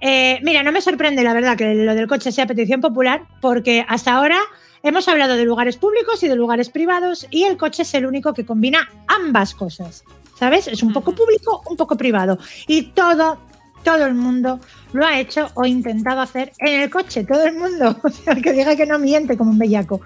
Eh, 0.00 0.38
mira, 0.42 0.62
no 0.62 0.72
me 0.72 0.80
sorprende 0.80 1.22
la 1.22 1.32
verdad 1.32 1.56
que 1.56 1.74
lo 1.74 1.94
del 1.94 2.06
coche 2.06 2.32
sea 2.32 2.46
petición 2.46 2.80
popular, 2.80 3.22
porque 3.40 3.84
hasta 3.88 4.14
ahora 4.14 4.38
hemos 4.82 5.08
hablado 5.08 5.34
de 5.36 5.44
lugares 5.44 5.76
públicos 5.76 6.22
y 6.22 6.28
de 6.28 6.36
lugares 6.36 6.68
privados 6.68 7.26
y 7.30 7.44
el 7.44 7.56
coche 7.56 7.82
es 7.82 7.94
el 7.94 8.04
único 8.04 8.34
que 8.34 8.44
combina 8.44 8.88
ambas 9.06 9.54
cosas. 9.54 10.04
¿Sabes? 10.38 10.66
Es 10.66 10.82
un 10.82 10.92
poco 10.92 11.14
público, 11.14 11.62
un 11.70 11.76
poco 11.76 11.96
privado. 11.96 12.38
Y 12.66 12.82
todo, 12.82 13.38
todo 13.84 14.06
el 14.06 14.14
mundo 14.14 14.58
lo 14.92 15.06
ha 15.06 15.20
hecho 15.20 15.50
o 15.54 15.64
intentado 15.64 16.20
hacer 16.20 16.52
en 16.58 16.80
el 16.80 16.90
coche. 16.90 17.24
Todo 17.24 17.44
el 17.44 17.54
mundo. 17.54 18.00
O 18.04 18.10
sea, 18.10 18.34
que 18.34 18.52
diga 18.52 18.74
que 18.76 18.86
no 18.86 18.98
miente 18.98 19.36
como 19.36 19.50
un 19.50 19.58
bellaco. 19.58 20.00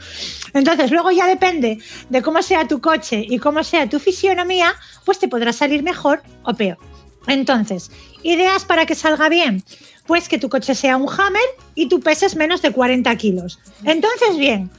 Entonces, 0.53 0.91
luego 0.91 1.11
ya 1.11 1.27
depende 1.27 1.79
de 2.09 2.23
cómo 2.23 2.43
sea 2.43 2.67
tu 2.67 2.81
coche 2.81 3.25
y 3.27 3.39
cómo 3.39 3.63
sea 3.65 3.89
tu 3.89 3.99
fisionomía, 3.99 4.75
pues 5.05 5.19
te 5.19 5.29
podrá 5.29 5.53
salir 5.53 5.83
mejor 5.83 6.23
o 6.43 6.55
peor. 6.55 6.79
Entonces, 7.27 7.91
ideas 8.23 8.65
para 8.65 8.87
que 8.87 8.95
salga 8.95 9.29
bien. 9.29 9.63
Pues 10.07 10.29
que 10.29 10.39
tu 10.39 10.49
coche 10.49 10.75
sea 10.75 10.97
un 10.97 11.09
Hammer 11.09 11.43
y 11.75 11.89
tú 11.89 12.01
peses 12.01 12.35
menos 12.35 12.63
de 12.63 12.73
40 12.73 13.15
kilos. 13.17 13.59
Entonces, 13.85 14.37
bien, 14.39 14.71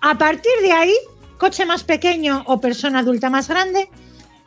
a 0.00 0.18
partir 0.18 0.52
de 0.62 0.72
ahí, 0.72 0.94
coche 1.38 1.64
más 1.64 1.84
pequeño 1.84 2.42
o 2.46 2.60
persona 2.60 3.00
adulta 3.00 3.30
más 3.30 3.48
grande, 3.48 3.88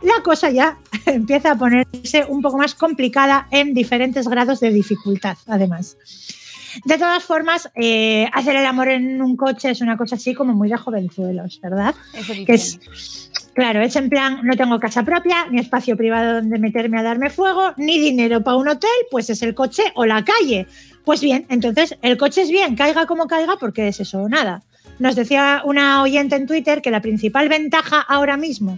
la 0.01 0.24
cosa 0.24 0.50
ya 0.50 0.77
empieza 1.06 1.51
a 1.51 1.58
ponerse 1.58 2.25
un 2.27 2.41
poco 2.41 2.58
más 2.58 2.75
complicada 2.75 3.48
en 3.51 3.74
diferentes 3.74 4.27
grados 4.27 4.60
de 4.60 4.72
dificultad, 4.72 5.38
además. 5.48 5.98
De 6.86 6.98
todas 6.98 7.24
formas, 7.24 7.70
eh, 7.75 8.27
hacer 8.32 8.56
el 8.56 8.65
amor 8.65 8.89
en 8.89 9.22
un 9.22 9.36
coche 9.36 9.72
es 9.72 9.82
una 9.82 9.98
cosa 9.98 10.15
así 10.15 10.36
como 10.36 10.53
muy 10.53 10.70
de 10.70 10.77
jovenzuelos, 10.77 11.60
¿verdad? 11.62 11.96
Eso 12.13 12.34
Que 12.46 12.53
es, 12.53 12.79
claro, 13.53 13.82
es 13.82 13.96
en 13.96 14.10
plan, 14.10 14.41
no 14.44 14.56
tengo 14.56 14.79
casa 14.79 15.03
propia, 15.03 15.48
ni 15.50 15.60
espacio 15.60 15.98
privado 15.98 16.36
donde 16.36 16.60
meterme 16.60 17.00
a 17.00 17.03
darme 17.03 17.32
fuego, 17.32 17.74
ni 17.77 18.00
dinero 18.00 18.44
para 18.44 18.58
un 18.58 18.68
hotel, 18.68 18.89
pues 19.10 19.29
es 19.32 19.41
el 19.41 19.56
coche 19.56 19.84
o 19.96 20.06
la 20.06 20.24
calle. 20.24 20.68
Pues 21.06 21.22
bien, 21.22 21.48
entonces 21.50 21.98
el 22.03 22.18
coche 22.18 22.44
es 22.44 22.51
bien, 22.51 22.75
caiga 22.75 23.08
como 23.08 23.25
caiga, 23.25 23.56
porque 23.60 23.88
es 23.88 24.00
eso 24.00 24.22
o 24.22 24.29
nada. 24.29 24.62
Nos 25.00 25.15
decía 25.15 25.63
una 25.65 26.03
oyente 26.03 26.36
en 26.36 26.46
Twitter 26.46 26.82
que 26.84 26.91
la 26.91 27.01
principal 27.01 27.50
ventaja 27.50 28.00
ahora 28.00 28.38
mismo 28.38 28.77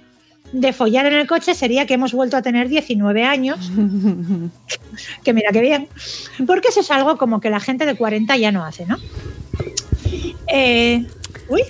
de 0.54 0.74
follar 0.74 1.06
en 1.06 1.14
el 1.14 1.28
coche 1.28 1.54
sería 1.56 1.86
que 1.86 1.94
hemos 1.94 2.14
vuelto 2.14 2.36
a 2.38 2.42
tener 2.42 2.68
19 2.70 3.24
años, 3.24 3.72
que 5.24 5.34
mira 5.34 5.52
qué 5.52 5.62
bien, 5.62 5.88
porque 6.46 6.68
eso 6.70 6.82
es 6.82 6.92
algo 6.92 7.18
como 7.18 7.40
que 7.40 7.50
la 7.50 7.60
gente 7.60 7.86
de 7.86 7.96
40 7.96 8.36
ya 8.38 8.52
no 8.52 8.66
hace, 8.66 8.86
¿no? 8.86 8.98
Eh, 10.54 11.06
uy, 11.48 11.62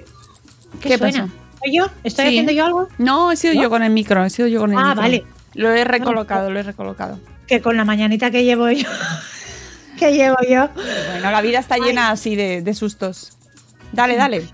¿qué, 0.81 0.89
¿Qué 0.89 0.97
suena? 0.97 1.23
pasó? 1.27 1.33
¿Soy 1.63 1.77
yo? 1.77 1.85
¿Estoy 2.03 2.25
Sí. 2.25 2.29
haciendo 2.29 2.51
yo 2.51 2.65
algo? 2.65 2.87
No, 2.97 3.31
he 3.31 3.35
sido 3.37 3.53
¿No? 3.53 3.61
yo 3.63 3.69
con 3.69 3.83
el 3.83 3.91
micro, 3.91 4.25
he 4.25 4.29
sido 4.29 4.47
yo 4.47 4.59
con 4.59 4.71
el 4.71 4.77
Ah, 4.79 4.83
micro. 4.89 5.01
vale. 5.01 5.25
Lo 5.53 5.69
he 5.73 5.83
recolocado, 5.83 6.49
lo 6.49 6.59
he 6.59 6.63
recolocado. 6.63 7.19
Que 7.45 7.61
con 7.61 7.77
la 7.77 7.85
mañanita 7.85 8.31
que 8.31 8.43
llevo 8.43 8.69
yo, 8.71 8.87
que 9.99 10.11
llevo 10.13 10.37
yo, 10.49 10.69
Bueno, 11.11 11.29
la 11.31 11.41
vida 11.41 11.59
está 11.59 11.77
llena 11.77 12.09
así 12.09 12.35
de, 12.35 12.61
de 12.61 12.73
sustos. 12.73 13.37
Dale, 13.91 14.15
dale. 14.15 14.47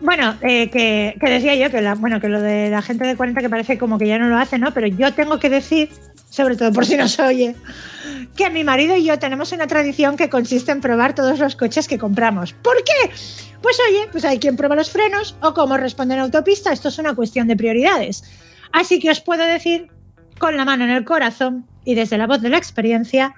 Bueno, 0.00 0.36
eh, 0.42 0.70
que, 0.70 1.16
que 1.20 1.30
decía 1.30 1.56
yo 1.56 1.70
que, 1.70 1.80
la, 1.80 1.94
bueno, 1.94 2.20
que 2.20 2.28
lo 2.28 2.40
de 2.40 2.70
la 2.70 2.82
gente 2.82 3.04
de 3.04 3.16
40 3.16 3.40
que 3.40 3.50
parece 3.50 3.78
como 3.78 3.98
que 3.98 4.06
ya 4.06 4.18
no 4.18 4.28
lo 4.28 4.36
hace, 4.36 4.58
¿no? 4.58 4.72
Pero 4.72 4.86
yo 4.86 5.12
tengo 5.12 5.40
que 5.40 5.50
decir, 5.50 5.90
sobre 6.30 6.56
todo 6.56 6.72
por 6.72 6.86
si 6.86 6.96
no 6.96 7.08
se 7.08 7.22
oye, 7.22 7.56
que 8.36 8.48
mi 8.50 8.62
marido 8.62 8.96
y 8.96 9.04
yo 9.04 9.18
tenemos 9.18 9.50
una 9.50 9.66
tradición 9.66 10.16
que 10.16 10.28
consiste 10.28 10.70
en 10.70 10.80
probar 10.80 11.14
todos 11.14 11.40
los 11.40 11.56
coches 11.56 11.88
que 11.88 11.98
compramos. 11.98 12.52
¿Por 12.52 12.76
qué? 12.84 13.10
Pues 13.60 13.76
oye, 13.88 14.08
pues 14.12 14.24
hay 14.24 14.38
quien 14.38 14.56
prueba 14.56 14.76
los 14.76 14.90
frenos 14.90 15.36
o 15.42 15.52
cómo 15.52 15.76
responde 15.76 16.14
en 16.14 16.20
autopista. 16.20 16.72
Esto 16.72 16.88
es 16.88 16.98
una 16.98 17.14
cuestión 17.14 17.48
de 17.48 17.56
prioridades. 17.56 18.22
Así 18.72 19.00
que 19.00 19.10
os 19.10 19.20
puedo 19.20 19.44
decir 19.44 19.88
con 20.38 20.56
la 20.56 20.64
mano 20.64 20.84
en 20.84 20.90
el 20.90 21.04
corazón 21.04 21.66
y 21.84 21.96
desde 21.96 22.18
la 22.18 22.28
voz 22.28 22.40
de 22.40 22.50
la 22.50 22.58
experiencia 22.58 23.34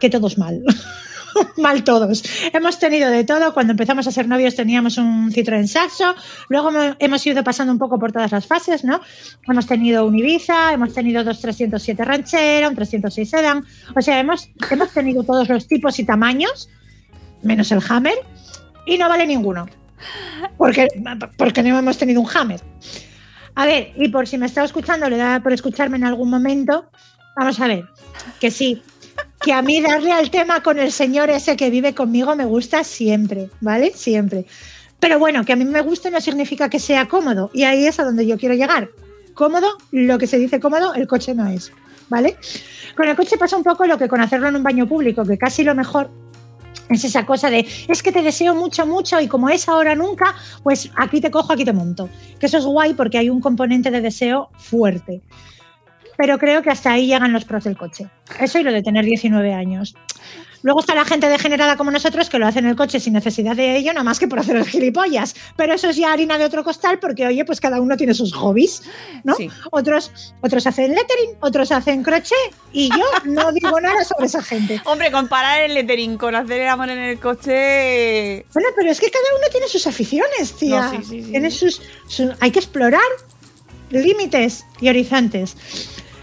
que 0.00 0.10
todos 0.10 0.38
mal. 0.38 0.62
mal 1.56 1.84
todos. 1.84 2.22
Hemos 2.52 2.78
tenido 2.78 3.10
de 3.10 3.24
todo. 3.24 3.52
Cuando 3.54 3.72
empezamos 3.72 4.06
a 4.06 4.10
ser 4.12 4.28
novios 4.28 4.54
teníamos 4.54 4.98
un 4.98 5.30
Citroën 5.32 5.66
Saxo. 5.66 6.14
Luego 6.48 6.70
hemo- 6.70 6.96
hemos 6.98 7.26
ido 7.26 7.42
pasando 7.44 7.72
un 7.72 7.78
poco 7.78 7.98
por 7.98 8.12
todas 8.12 8.32
las 8.32 8.46
fases, 8.46 8.84
¿no? 8.84 9.00
Hemos 9.48 9.66
tenido 9.66 10.06
un 10.06 10.16
Ibiza, 10.18 10.72
hemos 10.72 10.94
tenido 10.94 11.24
dos 11.24 11.40
307 11.40 12.04
ranchera, 12.04 12.68
un 12.68 12.74
306 12.74 13.28
Sedan. 13.30 13.64
O 13.96 14.00
sea, 14.02 14.18
hemos, 14.18 14.48
hemos 14.70 14.90
tenido 14.92 15.22
todos 15.24 15.48
los 15.48 15.66
tipos 15.66 15.98
y 15.98 16.04
tamaños, 16.04 16.68
menos 17.42 17.70
el 17.72 17.80
Hammer, 17.88 18.14
y 18.86 18.98
no 18.98 19.08
vale 19.08 19.26
ninguno. 19.26 19.66
Porque, 20.56 20.88
porque 21.36 21.62
no 21.62 21.78
hemos 21.78 21.98
tenido 21.98 22.20
un 22.20 22.28
Hammer. 22.34 22.60
A 23.54 23.66
ver, 23.66 23.92
y 23.96 24.08
por 24.08 24.28
si 24.28 24.38
me 24.38 24.46
está 24.46 24.62
escuchando, 24.62 25.08
le 25.10 25.16
da 25.16 25.40
por 25.40 25.52
escucharme 25.52 25.96
en 25.96 26.04
algún 26.04 26.30
momento, 26.30 26.88
vamos 27.36 27.58
a 27.60 27.66
ver, 27.66 27.84
que 28.40 28.52
sí, 28.52 28.80
que 29.40 29.52
a 29.52 29.62
mí 29.62 29.80
darle 29.80 30.12
al 30.12 30.30
tema 30.30 30.62
con 30.62 30.78
el 30.78 30.92
señor 30.92 31.30
ese 31.30 31.56
que 31.56 31.70
vive 31.70 31.94
conmigo 31.94 32.34
me 32.34 32.44
gusta 32.44 32.84
siempre, 32.84 33.50
¿vale? 33.60 33.92
Siempre. 33.94 34.46
Pero 35.00 35.18
bueno, 35.18 35.44
que 35.44 35.52
a 35.52 35.56
mí 35.56 35.64
me 35.64 35.80
guste 35.80 36.10
no 36.10 36.20
significa 36.20 36.68
que 36.68 36.80
sea 36.80 37.06
cómodo, 37.06 37.50
y 37.54 37.62
ahí 37.64 37.86
es 37.86 38.00
a 38.00 38.04
donde 38.04 38.26
yo 38.26 38.36
quiero 38.36 38.54
llegar. 38.54 38.90
Cómodo, 39.34 39.68
lo 39.92 40.18
que 40.18 40.26
se 40.26 40.38
dice 40.38 40.58
cómodo, 40.58 40.94
el 40.94 41.06
coche 41.06 41.34
no 41.34 41.46
es, 41.46 41.70
¿vale? 42.08 42.36
Con 42.96 43.08
el 43.08 43.14
coche 43.14 43.38
pasa 43.38 43.56
un 43.56 43.62
poco 43.62 43.86
lo 43.86 43.96
que 43.96 44.08
con 44.08 44.20
hacerlo 44.20 44.48
en 44.48 44.56
un 44.56 44.64
baño 44.64 44.88
público, 44.88 45.24
que 45.24 45.38
casi 45.38 45.62
lo 45.62 45.74
mejor 45.76 46.10
es 46.88 47.04
esa 47.04 47.26
cosa 47.26 47.50
de 47.50 47.66
es 47.86 48.02
que 48.02 48.12
te 48.12 48.22
deseo 48.22 48.54
mucho, 48.54 48.86
mucho 48.86 49.20
y 49.20 49.28
como 49.28 49.48
es 49.50 49.68
ahora 49.68 49.94
nunca, 49.94 50.34
pues 50.62 50.90
aquí 50.96 51.20
te 51.20 51.30
cojo, 51.30 51.52
aquí 51.52 51.64
te 51.64 51.72
monto. 51.72 52.08
Que 52.40 52.46
eso 52.46 52.58
es 52.58 52.64
guay 52.64 52.94
porque 52.94 53.18
hay 53.18 53.30
un 53.30 53.40
componente 53.40 53.90
de 53.90 54.00
deseo 54.00 54.48
fuerte. 54.56 55.22
Pero 56.18 56.36
creo 56.38 56.60
que 56.62 56.70
hasta 56.70 56.92
ahí 56.92 57.06
llegan 57.06 57.32
los 57.32 57.44
pros 57.46 57.64
del 57.64 57.76
coche. 57.78 58.08
Eso 58.40 58.58
y 58.58 58.64
lo 58.64 58.72
de 58.72 58.82
tener 58.82 59.04
19 59.06 59.54
años. 59.54 59.94
Luego 60.62 60.80
está 60.80 60.92
la 60.96 61.04
gente 61.04 61.28
degenerada 61.28 61.76
como 61.76 61.92
nosotros 61.92 62.28
que 62.28 62.40
lo 62.40 62.46
hace 62.48 62.58
en 62.58 62.66
el 62.66 62.74
coche 62.74 62.98
sin 62.98 63.12
necesidad 63.12 63.54
de 63.54 63.76
ello, 63.76 63.92
nada 63.92 64.02
más 64.02 64.18
que 64.18 64.26
por 64.26 64.40
hacer 64.40 64.56
el 64.56 64.64
gilipollas. 64.66 65.36
Pero 65.56 65.72
eso 65.74 65.88
es 65.88 65.96
ya 65.96 66.12
harina 66.12 66.36
de 66.36 66.44
otro 66.44 66.64
costal 66.64 66.98
porque, 66.98 67.24
oye, 67.24 67.44
pues 67.44 67.60
cada 67.60 67.80
uno 67.80 67.96
tiene 67.96 68.12
sus 68.12 68.34
hobbies, 68.34 68.82
¿no? 69.22 69.36
Sí. 69.36 69.48
Otros, 69.70 70.10
otros 70.40 70.66
hacen 70.66 70.92
lettering, 70.96 71.36
otros 71.38 71.70
hacen 71.70 72.02
crochet 72.02 72.34
y 72.72 72.88
yo 72.90 73.04
no 73.26 73.52
digo 73.52 73.80
nada 73.80 74.02
sobre 74.04 74.26
esa 74.26 74.42
gente. 74.42 74.82
Hombre, 74.86 75.12
comparar 75.12 75.62
el 75.62 75.74
lettering 75.74 76.18
con 76.18 76.34
hacer 76.34 76.62
el 76.62 76.68
amor 76.68 76.90
en 76.90 76.98
el 76.98 77.20
coche. 77.20 78.44
Bueno, 78.52 78.68
pero 78.74 78.90
es 78.90 78.98
que 78.98 79.08
cada 79.12 79.24
uno 79.38 79.46
tiene 79.52 79.68
sus 79.68 79.86
aficiones, 79.86 80.56
tía. 80.56 80.80
No, 80.82 80.90
sí, 80.90 80.96
sí, 81.08 81.22
sí, 81.22 81.30
Tiene 81.30 81.52
sus, 81.52 81.80
su- 82.08 82.34
hay 82.40 82.50
que 82.50 82.58
explorar 82.58 83.00
límites 83.90 84.64
y 84.80 84.88
horizontes. 84.88 85.56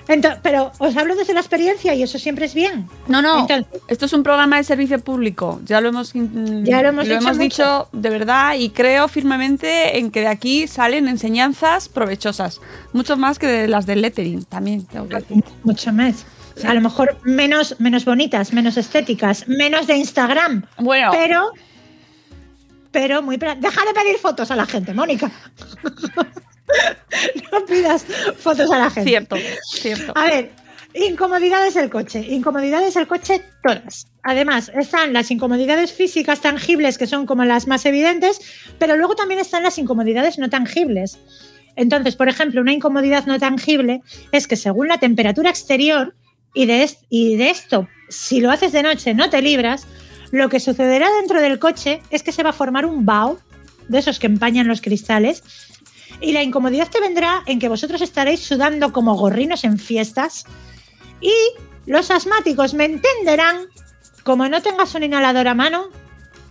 Ento- 0.08 0.38
pero 0.44 0.72
os 0.78 0.96
hablo 0.98 1.16
desde 1.16 1.34
la 1.34 1.40
experiencia 1.40 1.94
y 1.96 2.04
eso 2.04 2.20
siempre 2.20 2.46
es 2.46 2.54
bien. 2.54 2.88
No, 3.08 3.22
no. 3.22 3.42
Entonces- 3.42 3.82
esto 3.88 4.06
es 4.06 4.14
un 4.14 4.22
programa 4.24 4.58
de 4.58 4.64
servicio 4.64 5.00
público. 5.00 5.60
Ya 5.66 5.82
lo 5.82 5.90
hemos, 5.90 6.14
Ya 6.14 6.82
lo 6.84 6.90
hemos 6.90 7.06
dicho 7.08 7.22
mucho. 7.22 7.40
dicho 7.40 7.90
de 7.92 8.10
verdad 8.10 8.54
y 8.58 8.70
creo 8.70 9.08
firmemente 9.08 9.98
en 9.98 10.12
que 10.12 10.22
de 10.22 10.28
aquí 10.28 10.68
salen 10.68 11.08
enseñanzas 11.08 11.90
provechosas. 11.90 12.62
Mucho 12.94 13.18
más 13.18 13.40
que 13.40 13.48
de 13.48 13.68
las 13.68 13.86
del 13.86 14.02
lettering 14.02 14.46
también. 14.46 14.86
Tengo 14.86 15.08
que 15.10 15.16
decir. 15.16 15.44
Mucho 15.64 15.92
más. 15.92 16.26
A 16.64 16.74
lo 16.74 16.82
mejor 16.82 17.18
menos, 17.24 17.76
menos 17.80 18.06
bonitas, 18.06 18.54
menos 18.54 18.78
estéticas, 18.78 19.48
menos 19.48 19.88
de 19.88 19.98
Instagram. 19.98 20.66
Bueno, 20.80 21.10
Pero, 21.12 21.52
pero 22.92 23.22
muy. 23.22 23.36
Deja 23.38 23.56
de 23.86 23.94
pedir 23.94 24.18
fotos 24.22 24.52
a 24.52 24.56
la 24.56 24.66
gente, 24.66 24.94
Mónica. 24.94 25.30
no 27.60 27.66
pidas 27.66 28.06
fotos 28.38 28.72
a 28.72 28.80
la 28.80 28.90
gente. 28.90 29.10
cierto, 29.10 29.36
cierto. 29.64 30.14
A 30.16 30.26
ver, 30.26 30.52
incomodidades 30.94 31.74
del 31.74 31.90
coche. 31.90 32.20
Incomodidades 32.20 32.94
del 32.94 33.08
coche 33.08 33.42
todas. 33.64 34.08
Además, 34.24 34.72
están 34.74 35.14
las 35.14 35.30
incomodidades 35.32 35.92
físicas 35.92 36.42
tangibles, 36.42 36.98
que 36.98 37.08
son 37.08 37.26
como 37.26 37.46
las 37.46 37.68
más 37.68 37.86
evidentes, 37.86 38.40
pero 38.80 38.96
luego 38.96 39.16
también 39.16 39.40
están 39.40 39.64
las 39.64 39.78
incomodidades 39.78 40.38
no 40.38 40.50
tangibles. 40.50 41.20
Entonces, 41.76 42.16
por 42.16 42.30
ejemplo, 42.30 42.62
una 42.62 42.74
incomodidad 42.74 43.26
no 43.26 43.38
tangible 43.40 44.02
es 44.32 44.48
que 44.48 44.56
según 44.56 44.88
la 44.88 44.98
temperatura 44.98 45.50
exterior, 45.50 46.16
y 46.54 46.66
de, 46.66 46.90
y 47.10 47.36
de 47.36 47.50
esto, 47.50 47.88
si 48.10 48.40
lo 48.40 48.50
haces 48.50 48.72
de 48.72 48.82
noche 48.82 49.14
no 49.14 49.30
te 49.30 49.42
libras, 49.42 49.86
lo 50.32 50.50
que 50.50 50.60
sucederá 50.60 51.08
dentro 51.20 51.42
del 51.42 51.60
coche 51.60 52.02
es 52.10 52.24
que 52.24 52.32
se 52.32 52.44
va 52.44 52.52
a 52.52 52.54
formar 52.54 52.86
un 52.86 53.06
vaho, 53.06 53.40
de 53.88 54.00
esos 54.00 54.18
que 54.18 54.28
empañan 54.28 54.68
los 54.68 54.82
cristales, 54.82 55.44
y 56.22 56.31
la 56.31 56.43
incomodidad 56.43 56.89
te 56.89 57.00
vendrá 57.00 57.43
en 57.45 57.60
que 57.60 57.69
vosotros 57.69 58.01
estaréis 58.01 58.41
sudando 58.41 58.91
como 58.91 59.15
gorrinos 59.15 59.63
en 59.63 59.77
fiestas 59.77 60.45
y 61.22 61.34
los 61.86 62.12
asmáticos 62.12 62.74
me 62.74 62.86
entenderán, 62.86 63.67
como 64.24 64.48
no 64.48 64.62
tengas 64.62 64.95
un 64.95 65.03
inhalador 65.03 65.48
a 65.48 65.53
mano, 65.53 65.89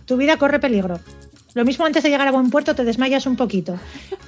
tu 0.05 0.17
vida 0.17 0.37
corre 0.37 0.59
peligro. 0.59 0.99
Lo 1.55 1.63
mismo 1.63 1.85
antes 1.85 2.03
de 2.03 2.09
llegar 2.09 2.27
a 2.27 2.31
buen 2.31 2.49
puerto 2.49 2.75
te 2.75 2.83
desmayas 2.83 3.25
un 3.25 3.37
poquito. 3.37 3.79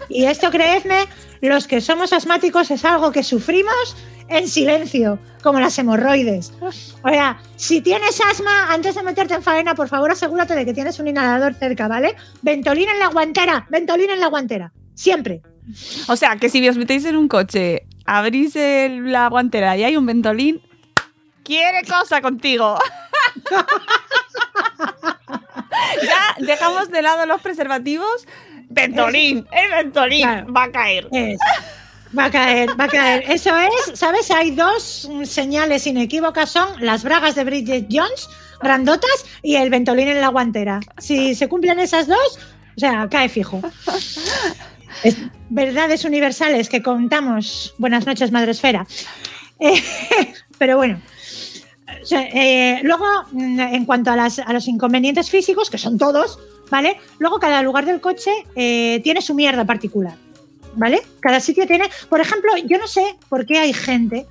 Y 0.07 0.25
esto, 0.25 0.49
creedme, 0.49 1.05
los 1.41 1.67
que 1.67 1.81
somos 1.81 2.13
asmáticos 2.13 2.71
es 2.71 2.85
algo 2.85 3.11
que 3.11 3.21
sufrimos 3.21 3.97
en 4.29 4.47
silencio, 4.47 5.19
como 5.43 5.59
las 5.59 5.77
hemorroides. 5.77 6.53
O 6.61 7.09
sea, 7.09 7.37
si 7.57 7.81
tienes 7.81 8.21
asma, 8.21 8.71
antes 8.73 8.95
de 8.95 9.03
meterte 9.03 9.33
en 9.33 9.43
faena, 9.43 9.75
por 9.75 9.89
favor 9.89 10.11
asegúrate 10.11 10.55
de 10.55 10.65
que 10.65 10.73
tienes 10.73 10.99
un 10.99 11.07
inhalador 11.07 11.53
cerca, 11.53 11.89
¿vale? 11.89 12.15
Ventolina 12.41 12.93
en 12.93 12.99
la 12.99 13.07
guantera, 13.07 13.67
ventolina 13.69 14.13
en 14.13 14.21
la 14.21 14.27
guantera. 14.27 14.71
Siempre. 14.97 15.41
O 16.07 16.15
sea, 16.15 16.35
que 16.37 16.49
si 16.49 16.67
os 16.67 16.75
metéis 16.75 17.05
en 17.05 17.15
un 17.15 17.27
coche, 17.27 17.85
abrís 18.05 18.55
el- 18.55 19.11
la 19.11 19.29
guantera 19.29 19.77
y 19.77 19.83
hay 19.83 19.95
un 19.95 20.05
ventolín, 20.07 20.59
quiere 21.43 21.83
cosa 21.87 22.19
contigo. 22.21 22.77
ya 26.03 26.35
dejamos 26.45 26.89
de 26.89 27.01
lado 27.01 27.25
los 27.25 27.41
preservativos. 27.41 28.27
Ventolín, 28.69 29.47
el 29.51 29.69
ventolín 29.71 30.21
Claro. 30.23 30.51
va 30.53 30.63
a 30.63 30.71
caer. 30.71 31.07
Es- 31.11 31.39
va 32.17 32.25
a 32.25 32.31
caer, 32.31 32.69
va 32.79 32.85
a 32.85 32.87
caer. 32.89 33.23
Eso 33.29 33.51
es, 33.57 33.99
¿sabes? 33.99 34.31
Hay 34.31 34.51
dos 34.51 35.07
señales 35.25 35.85
inequívocas, 35.87 36.49
son 36.49 36.67
las 36.83 37.03
bragas 37.03 37.35
de 37.35 37.43
Bridget 37.43 37.85
Jones, 37.91 38.27
grandotas, 38.61 39.25
y 39.43 39.55
el 39.57 39.69
ventolín 39.69 40.07
en 40.07 40.21
la 40.21 40.29
guantera. 40.29 40.79
Si 40.97 41.35
se 41.35 41.47
cumplen 41.47 41.79
esas 41.79 42.07
dos, 42.07 42.39
o 42.75 42.79
sea, 42.79 43.07
cae 43.09 43.29
fijo. 43.29 43.61
Es- 45.03 45.17
verdades 45.49 46.03
universales 46.05 46.69
que 46.69 46.81
contamos. 46.81 47.73
Buenas 47.77 48.05
noches, 48.05 48.31
Madre 48.31 48.51
Esfera. 48.51 48.85
Eh, 49.59 49.81
pero 50.57 50.77
bueno. 50.77 51.01
Eh, 52.11 52.79
luego, 52.83 53.05
mm, 53.31 53.59
en 53.59 53.85
cuanto 53.85 54.11
a, 54.11 54.15
las- 54.15 54.39
a 54.39 54.51
los 54.53 54.67
inconvenientes 54.67 55.29
físicos, 55.29 55.69
que 55.69 55.77
son 55.77 55.97
todos, 55.97 56.39
¿vale? 56.69 56.97
Luego 57.19 57.39
cada 57.39 57.61
lugar 57.61 57.85
del 57.85 58.01
coche 58.01 58.31
eh, 58.55 58.99
tiene 59.03 59.21
su 59.21 59.33
mierda 59.33 59.65
particular, 59.65 60.15
¿vale? 60.75 61.01
Cada 61.21 61.39
sitio 61.39 61.65
tiene, 61.65 61.85
por 62.09 62.19
ejemplo, 62.21 62.51
yo 62.65 62.77
no 62.77 62.87
sé 62.87 63.15
por 63.29 63.45
qué 63.45 63.59
hay 63.59 63.73
gente 63.73 64.25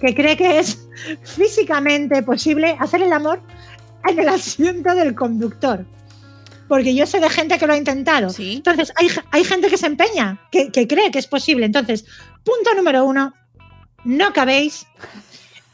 que 0.00 0.14
cree 0.14 0.36
que 0.36 0.58
es 0.58 0.86
físicamente 1.22 2.22
posible 2.22 2.76
hacer 2.80 3.02
el 3.02 3.12
amor 3.12 3.40
en 4.08 4.18
el 4.18 4.28
asiento 4.28 4.94
del 4.94 5.14
conductor. 5.14 5.84
Porque 6.68 6.94
yo 6.94 7.06
sé 7.06 7.20
de 7.20 7.28
gente 7.28 7.58
que 7.58 7.66
lo 7.66 7.72
ha 7.72 7.76
intentado. 7.76 8.30
Sí. 8.30 8.54
Entonces, 8.56 8.92
hay, 8.96 9.08
hay 9.30 9.44
gente 9.44 9.68
que 9.68 9.76
se 9.76 9.86
empeña, 9.86 10.40
que, 10.50 10.70
que 10.70 10.86
cree 10.86 11.10
que 11.10 11.18
es 11.18 11.26
posible. 11.26 11.66
Entonces, 11.66 12.04
punto 12.44 12.74
número 12.74 13.04
uno, 13.04 13.34
no 14.04 14.32
cabéis. 14.32 14.86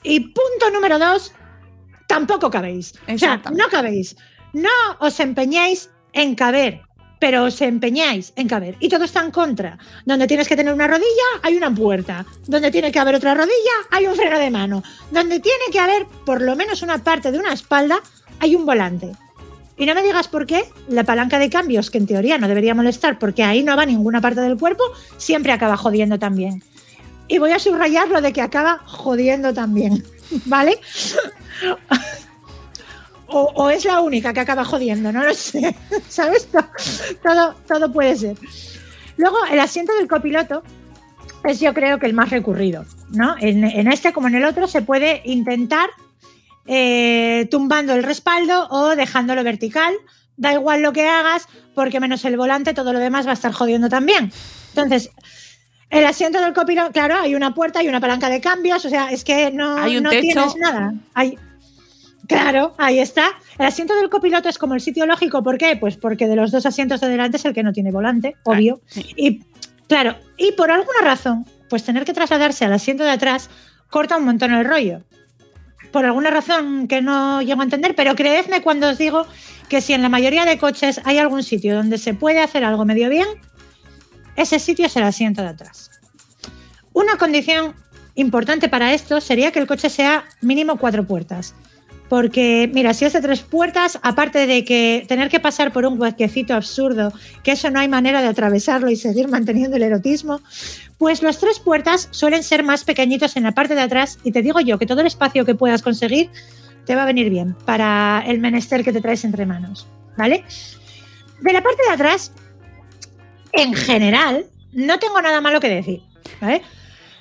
Y 0.02 0.21
punto 0.21 0.71
número 0.73 0.99
dos, 0.99 1.33
tampoco 2.07 2.50
cabéis. 2.50 2.95
O 3.12 3.18
sea, 3.18 3.40
no 3.52 3.68
cabéis. 3.68 4.16
No 4.52 4.71
os 5.00 5.21
empeñéis 5.21 5.90
en 6.12 6.35
caber, 6.35 6.80
pero 7.21 7.45
os 7.45 7.61
empeñáis 7.61 8.33
en 8.37 8.49
caber. 8.49 8.76
Y 8.80 8.88
todo 8.88 9.04
está 9.04 9.21
en 9.21 9.30
contra. 9.30 9.78
Donde 10.04 10.26
tienes 10.26 10.49
que 10.49 10.57
tener 10.57 10.73
una 10.73 10.88
rodilla, 10.88 11.28
hay 11.42 11.57
una 11.57 11.73
puerta. 11.73 12.25
Donde 12.47 12.71
tiene 12.71 12.90
que 12.90 12.99
haber 12.99 13.14
otra 13.14 13.35
rodilla, 13.35 13.76
hay 13.90 14.07
un 14.07 14.16
freno 14.16 14.38
de 14.38 14.50
mano. 14.50 14.83
Donde 15.11 15.40
tiene 15.40 15.64
que 15.71 15.80
haber 15.80 16.07
por 16.25 16.40
lo 16.40 16.57
menos 16.57 16.83
una 16.83 17.02
parte 17.02 17.30
de 17.30 17.38
una 17.38 17.52
espalda, 17.52 18.00
hay 18.40 18.54
un 18.54 18.64
volante. 18.64 19.12
Y 19.79 19.87
no 19.87 19.95
me 19.95 20.03
digas 20.03 20.27
por 20.29 20.45
qué 20.47 20.65
la 20.89 21.05
palanca 21.05 21.39
de 21.39 21.49
cambios, 21.51 21.91
que 21.91 21.99
en 21.99 22.07
teoría 22.07 22.37
no 22.39 22.49
debería 22.49 22.75
molestar 22.75 23.19
porque 23.19 23.45
ahí 23.45 23.63
no 23.63 23.77
va 23.77 23.87
ninguna 23.87 24.21
parte 24.21 24.41
del 24.41 24.59
cuerpo, 24.59 24.83
siempre 25.17 25.53
acaba 25.53 25.77
jodiendo 25.77 26.19
también. 26.19 26.63
Y 27.29 27.39
voy 27.39 27.53
a 27.53 27.59
subrayar 27.59 28.09
lo 28.09 28.21
de 28.21 28.33
que 28.33 28.43
acaba 28.43 28.79
jodiendo 28.87 29.55
también, 29.55 30.03
¿vale? 30.47 30.79
O, 33.31 33.69
es 33.69 33.85
la 33.85 34.01
única 34.01 34.33
que 34.33 34.41
acaba 34.41 34.65
jodiendo, 34.65 35.13
no 35.13 35.23
lo 35.23 35.35
sé. 35.35 35.75
¿Sabes? 36.09 36.47
To- 36.51 36.65
Todo, 37.23 37.55
todo 37.69 37.93
puede 37.93 38.17
ser. 38.17 38.37
Luego, 39.19 39.37
el 39.51 39.61
asiento 39.61 39.93
del 39.97 40.09
copiloto 40.09 40.63
es 41.45 41.61
yo 41.61 41.75
creo 41.75 41.99
que 41.99 42.07
el 42.07 42.15
más 42.15 42.31
recurrido, 42.31 42.85
¿no? 43.11 43.37
En 43.39 43.65
este 43.93 44.13
como 44.13 44.29
en 44.29 44.37
el 44.37 44.45
otro 44.45 44.67
se 44.67 44.81
puede 44.83 45.21
intentar 45.25 45.91
eh, 46.69 47.49
tumbando 47.51 47.95
el 47.95 48.03
respaldo 48.03 48.69
o 48.71 48.95
dejándolo 48.95 49.43
vertical. 49.43 49.95
Da 50.37 50.53
igual 50.53 50.83
lo 50.83 50.93
que 50.93 51.09
hagas, 51.09 51.49
porque 51.75 51.99
menos 51.99 52.25
el 52.25 52.37
volante, 52.37 52.75
todo 52.75 52.93
lo 52.93 53.01
demás 53.01 53.27
va 53.27 53.31
a 53.31 53.35
estar 53.35 53.53
jodiendo 53.53 53.89
también. 53.89 54.31
Entonces, 54.69 55.11
el 55.91 56.05
asiento 56.05 56.41
del 56.41 56.53
copiloto, 56.53 56.93
claro, 56.93 57.17
hay 57.19 57.35
una 57.35 57.55
puerta, 57.55 57.81
hay 57.81 57.89
una 57.89 58.01
palanca 58.01 58.29
de 58.29 58.41
cambios, 58.41 58.85
o 58.85 58.91
sea, 58.91 59.11
es 59.11 59.25
que 59.25 59.51
no, 59.51 59.79
Hay 59.79 60.01
no 60.01 60.11
tienes 60.11 60.55
nada. 60.57 60.95
Hay, 61.15 61.39
claro, 62.29 62.75
ahí 62.77 62.99
está. 62.99 63.31
El 63.59 63.67
asiento 63.67 63.97
del 63.97 64.11
copiloto 64.11 64.49
es 64.49 64.59
como 64.59 64.75
el 64.75 64.81
sitio 64.81 65.07
lógico, 65.07 65.43
¿por 65.43 65.57
qué? 65.57 65.77
Pues 65.77 65.97
porque 65.97 66.29
de 66.29 66.37
los 66.37 66.53
dos 66.53 66.67
asientos 66.67 67.01
de 67.01 67.09
delante 67.09 67.39
es 67.39 67.45
el 67.47 67.55
que 67.55 67.63
no 67.63 67.73
tiene 67.73 67.91
volante, 67.91 68.37
obvio. 68.45 68.81
sí. 68.87 69.07
Y 69.17 69.41
claro, 69.89 70.17
y 70.37 70.53
por 70.53 70.71
alguna 70.71 71.01
razón, 71.03 71.47
pues 71.71 71.83
tener 71.83 72.05
que 72.05 72.13
trasladarse 72.13 72.67
al 72.67 72.75
asiento 72.75 73.03
de 73.03 73.11
atrás 73.11 73.49
corta 73.89 74.19
un 74.19 74.25
montón 74.25 74.53
el 74.53 74.67
rollo. 74.67 75.03
Por 75.92 76.04
alguna 76.04 76.30
razón 76.30 76.87
que 76.88 77.00
no 77.00 77.40
llego 77.42 77.61
a 77.61 77.64
entender, 77.64 77.95
pero 77.95 78.14
creedme 78.14 78.62
cuando 78.62 78.90
os 78.90 78.99
digo 78.99 79.26
que 79.68 79.80
si 79.80 79.92
en 79.92 80.02
la 80.02 80.09
mayoría 80.09 80.45
de 80.45 80.59
coches 80.59 81.00
hay 81.04 81.18
algún 81.18 81.42
sitio 81.42 81.76
donde 81.76 81.99
se 81.99 82.14
puede 82.14 82.40
hacer 82.40 82.64
algo 82.64 82.85
medio 82.85 83.09
bien, 83.09 83.26
ese 84.37 84.59
sitio 84.59 84.87
es 84.87 84.97
el 84.97 85.02
asiento 85.02 85.42
de 85.42 85.49
atrás. 85.49 85.90
Una 86.92 87.16
condición 87.16 87.75
importante 88.14 88.68
para 88.68 88.92
esto 88.92 89.21
sería 89.21 89.52
que 89.52 89.59
el 89.61 89.66
coche 89.66 89.90
sea 89.90 90.25
mínimo 90.40 90.76
cuatro 90.76 91.07
puertas. 91.07 91.54
Porque, 92.09 92.71
mira, 92.73 92.95
si 92.95 93.05
es 93.05 93.12
de 93.12 93.21
tres 93.21 93.43
puertas, 93.43 93.99
aparte 94.03 94.47
de 94.47 94.65
que 94.65 95.05
tener 95.09 95.29
que 95.29 95.41
pasar 95.41 95.73
por 95.73 95.85
un 95.85 96.00
huequecito 96.00 96.55
absurdo, 96.55 97.12
que 97.43 97.53
eso 97.53 97.71
no 97.71 97.81
hay 97.81 97.88
manera 97.88 98.23
de 98.23 98.29
atravesarlo 98.29 98.91
y 98.91 98.97
seguir 98.97 99.29
manteniendo 99.29 99.77
el 99.77 99.83
erotismo, 99.83 100.41
pues 100.97 101.23
los 101.23 101.38
tres 101.38 101.59
puertas 101.59 102.09
suelen 102.11 102.43
ser 102.43 102.65
más 102.65 102.85
pequeñitos 102.85 103.37
en 103.37 103.45
la 103.45 103.53
parte 103.53 103.75
de 103.75 103.83
atrás 103.83 104.19
y 104.25 104.33
te 104.33 104.43
digo 104.43 104.61
yo 104.61 104.79
que 104.79 104.87
todo 104.87 105.00
el 105.00 105.07
espacio 105.07 105.45
que 105.45 105.55
puedas 105.55 105.83
conseguir 105.83 106.31
te 106.87 106.97
va 106.97 107.03
a 107.03 107.07
venir 107.07 107.29
bien 107.29 107.55
para 107.67 108.25
el 108.27 108.41
menester 108.41 108.83
que 108.83 108.93
te 108.93 109.03
traes 109.03 109.25
entre 109.25 109.45
manos, 109.45 109.87
¿vale? 110.17 110.45
De 111.43 111.53
la 111.53 111.62
parte 111.62 111.83
de 111.87 111.93
atrás, 111.93 112.33
en 113.53 113.75
general, 113.75 114.47
no 114.73 114.99
tengo 114.99 115.21
nada 115.21 115.41
malo 115.41 115.61
que 115.61 115.69
decir, 115.69 116.03
¿vale? 116.41 116.62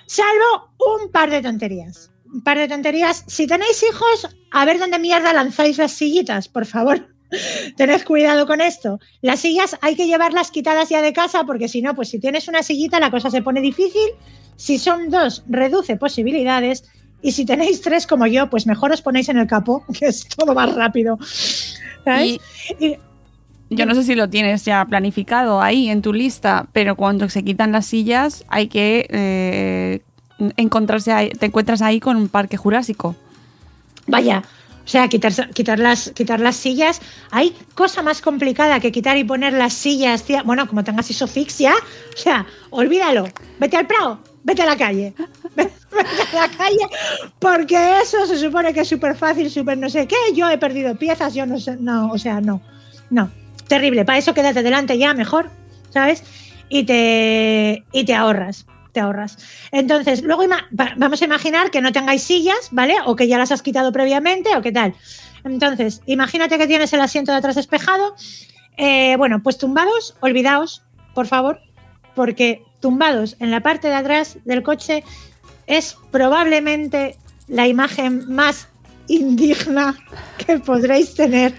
Salvo 0.05 0.71
un 0.79 1.11
par 1.11 1.29
de 1.29 1.41
tonterías. 1.41 2.09
Un 2.33 2.41
par 2.41 2.57
de 2.57 2.67
tonterías. 2.67 3.23
Si 3.27 3.47
tenéis 3.47 3.83
hijos, 3.83 4.27
a 4.51 4.65
ver 4.65 4.79
dónde 4.79 4.99
mierda 4.99 5.33
lanzáis 5.33 5.77
las 5.77 5.91
sillitas, 5.91 6.47
por 6.47 6.65
favor. 6.65 7.07
Tened 7.77 8.03
cuidado 8.03 8.45
con 8.47 8.61
esto. 8.61 8.99
Las 9.21 9.39
sillas 9.41 9.77
hay 9.81 9.95
que 9.95 10.07
llevarlas 10.07 10.51
quitadas 10.51 10.89
ya 10.89 11.01
de 11.01 11.13
casa 11.13 11.43
porque 11.45 11.67
si 11.67 11.81
no, 11.81 11.95
pues 11.95 12.09
si 12.09 12.19
tienes 12.19 12.47
una 12.47 12.63
sillita 12.63 12.99
la 12.99 13.11
cosa 13.11 13.29
se 13.29 13.41
pone 13.41 13.61
difícil. 13.61 14.09
Si 14.55 14.77
son 14.79 15.09
dos, 15.09 15.43
reduce 15.47 15.97
posibilidades. 15.97 16.83
Y 17.21 17.31
si 17.31 17.45
tenéis 17.45 17.81
tres 17.81 18.05
como 18.07 18.27
yo, 18.27 18.49
pues 18.49 18.67
mejor 18.67 18.91
os 18.91 19.01
ponéis 19.01 19.29
en 19.29 19.37
el 19.37 19.47
capó, 19.47 19.83
que 19.99 20.07
es 20.07 20.27
todo 20.27 20.53
más 20.53 20.73
rápido. 20.75 21.17
¿Sabes? 22.03 22.37
Y 22.79 22.85
Y- 22.85 22.97
yo 23.69 23.85
no 23.85 23.93
sé 23.95 24.03
si 24.03 24.15
lo 24.15 24.29
tienes 24.29 24.63
ya 24.63 24.85
planificado 24.85 25.61
ahí 25.61 25.89
en 25.89 26.01
tu 26.01 26.13
lista, 26.13 26.69
pero 26.71 26.95
cuando 26.95 27.27
se 27.27 27.43
quitan 27.43 27.73
las 27.73 27.85
sillas 27.85 28.45
hay 28.47 28.67
que 28.69 29.05
eh, 29.09 30.03
encontrarse 30.55 31.11
ahí, 31.11 31.29
te 31.29 31.47
encuentras 31.47 31.81
ahí 31.81 31.99
con 31.99 32.17
un 32.17 32.29
parque 32.29 32.57
jurásico. 32.57 33.15
Vaya, 34.07 34.43
o 34.87 34.89
sea, 34.89 35.09
quitar, 35.09 35.33
quitar, 35.49 35.79
las, 35.79 36.11
quitar 36.11 36.39
las 36.39 36.55
sillas. 36.55 37.01
Hay 37.31 37.53
cosa 37.75 38.01
más 38.01 38.21
complicada 38.21 38.79
que 38.79 38.89
quitar 38.89 39.17
y 39.17 39.25
poner 39.25 39.51
las 39.51 39.73
sillas. 39.73 40.23
tía. 40.23 40.43
Bueno, 40.43 40.65
como 40.65 40.81
tengas 40.85 41.09
isofixia, 41.11 41.73
o 41.73 42.17
sea, 42.17 42.45
olvídalo. 42.69 43.27
Vete 43.59 43.75
al 43.75 43.85
Prado, 43.85 44.19
vete 44.43 44.61
a 44.61 44.65
la 44.65 44.77
calle. 44.77 45.13
Vete 45.57 46.37
a 46.37 46.47
la 46.47 46.49
calle, 46.49 46.87
porque 47.39 48.01
eso 48.01 48.25
se 48.27 48.37
supone 48.37 48.73
que 48.73 48.81
es 48.81 48.87
súper 48.87 49.15
fácil, 49.15 49.49
súper 49.49 49.77
no 49.77 49.89
sé 49.89 50.07
qué. 50.07 50.15
Yo 50.35 50.49
he 50.49 50.57
perdido 50.57 50.95
piezas, 50.95 51.33
yo 51.33 51.45
no 51.45 51.59
sé, 51.59 51.77
no, 51.77 52.11
o 52.11 52.17
sea, 52.17 52.39
no, 52.39 52.61
no. 53.09 53.31
Terrible, 53.67 54.05
para 54.05 54.19
eso 54.19 54.33
quédate 54.33 54.61
delante 54.61 54.97
ya, 54.97 55.13
mejor, 55.13 55.49
¿sabes? 55.89 56.23
Y 56.69 56.83
te, 56.83 57.83
y 57.91 58.05
te 58.05 58.13
ahorras 58.13 58.65
ahorras. 58.99 59.37
Entonces, 59.71 60.23
luego 60.23 60.43
vamos 60.71 61.21
a 61.21 61.25
imaginar 61.25 61.71
que 61.71 61.81
no 61.81 61.91
tengáis 61.91 62.23
sillas, 62.23 62.69
¿vale? 62.71 62.95
O 63.05 63.15
que 63.15 63.27
ya 63.27 63.37
las 63.37 63.51
has 63.51 63.61
quitado 63.61 63.91
previamente 63.91 64.55
o 64.55 64.61
qué 64.61 64.71
tal. 64.71 64.93
Entonces, 65.43 66.01
imagínate 66.05 66.57
que 66.57 66.67
tienes 66.67 66.93
el 66.93 67.01
asiento 67.01 67.31
de 67.31 67.37
atrás 67.37 67.55
despejado. 67.55 68.15
Eh, 68.77 69.15
bueno, 69.17 69.41
pues 69.41 69.57
tumbados, 69.57 70.15
olvidaos, 70.19 70.83
por 71.13 71.27
favor, 71.27 71.59
porque 72.15 72.63
tumbados 72.79 73.35
en 73.39 73.51
la 73.51 73.61
parte 73.61 73.87
de 73.87 73.95
atrás 73.95 74.37
del 74.45 74.63
coche 74.63 75.03
es 75.65 75.97
probablemente 76.11 77.17
la 77.47 77.67
imagen 77.67 78.31
más 78.33 78.67
indigna 79.07 79.97
que 80.37 80.59
podréis 80.59 81.13
tener 81.15 81.53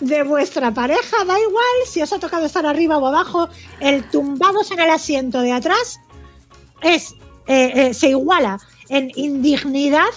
de 0.00 0.22
vuestra 0.22 0.72
pareja. 0.72 1.24
Da 1.26 1.38
igual 1.38 1.76
si 1.86 2.02
os 2.02 2.12
ha 2.12 2.18
tocado 2.18 2.46
estar 2.46 2.66
arriba 2.66 2.98
o 2.98 3.06
abajo, 3.06 3.48
el 3.80 4.08
tumbados 4.10 4.70
en 4.70 4.80
el 4.80 4.90
asiento 4.90 5.40
de 5.40 5.52
atrás 5.52 6.00
es, 6.84 7.16
eh, 7.46 7.72
eh, 7.74 7.94
se 7.94 8.10
iguala 8.10 8.60
en 8.88 9.10
indignidad 9.16 10.10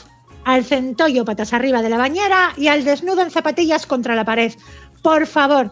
al 0.43 0.63
centollo 0.63 1.25
patas 1.25 1.53
arriba 1.53 1.81
de 1.81 1.89
la 1.89 1.97
bañera 1.97 2.53
y 2.55 2.67
al 2.67 2.83
desnudo 2.85 3.21
en 3.21 3.31
zapatillas 3.31 3.85
contra 3.85 4.15
la 4.15 4.25
pared. 4.25 4.53
Por 5.01 5.25
favor, 5.25 5.71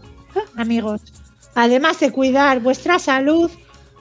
amigos, 0.57 1.01
además 1.53 1.99
de 1.99 2.11
cuidar 2.11 2.59
vuestra 2.61 2.99
salud, 2.99 3.51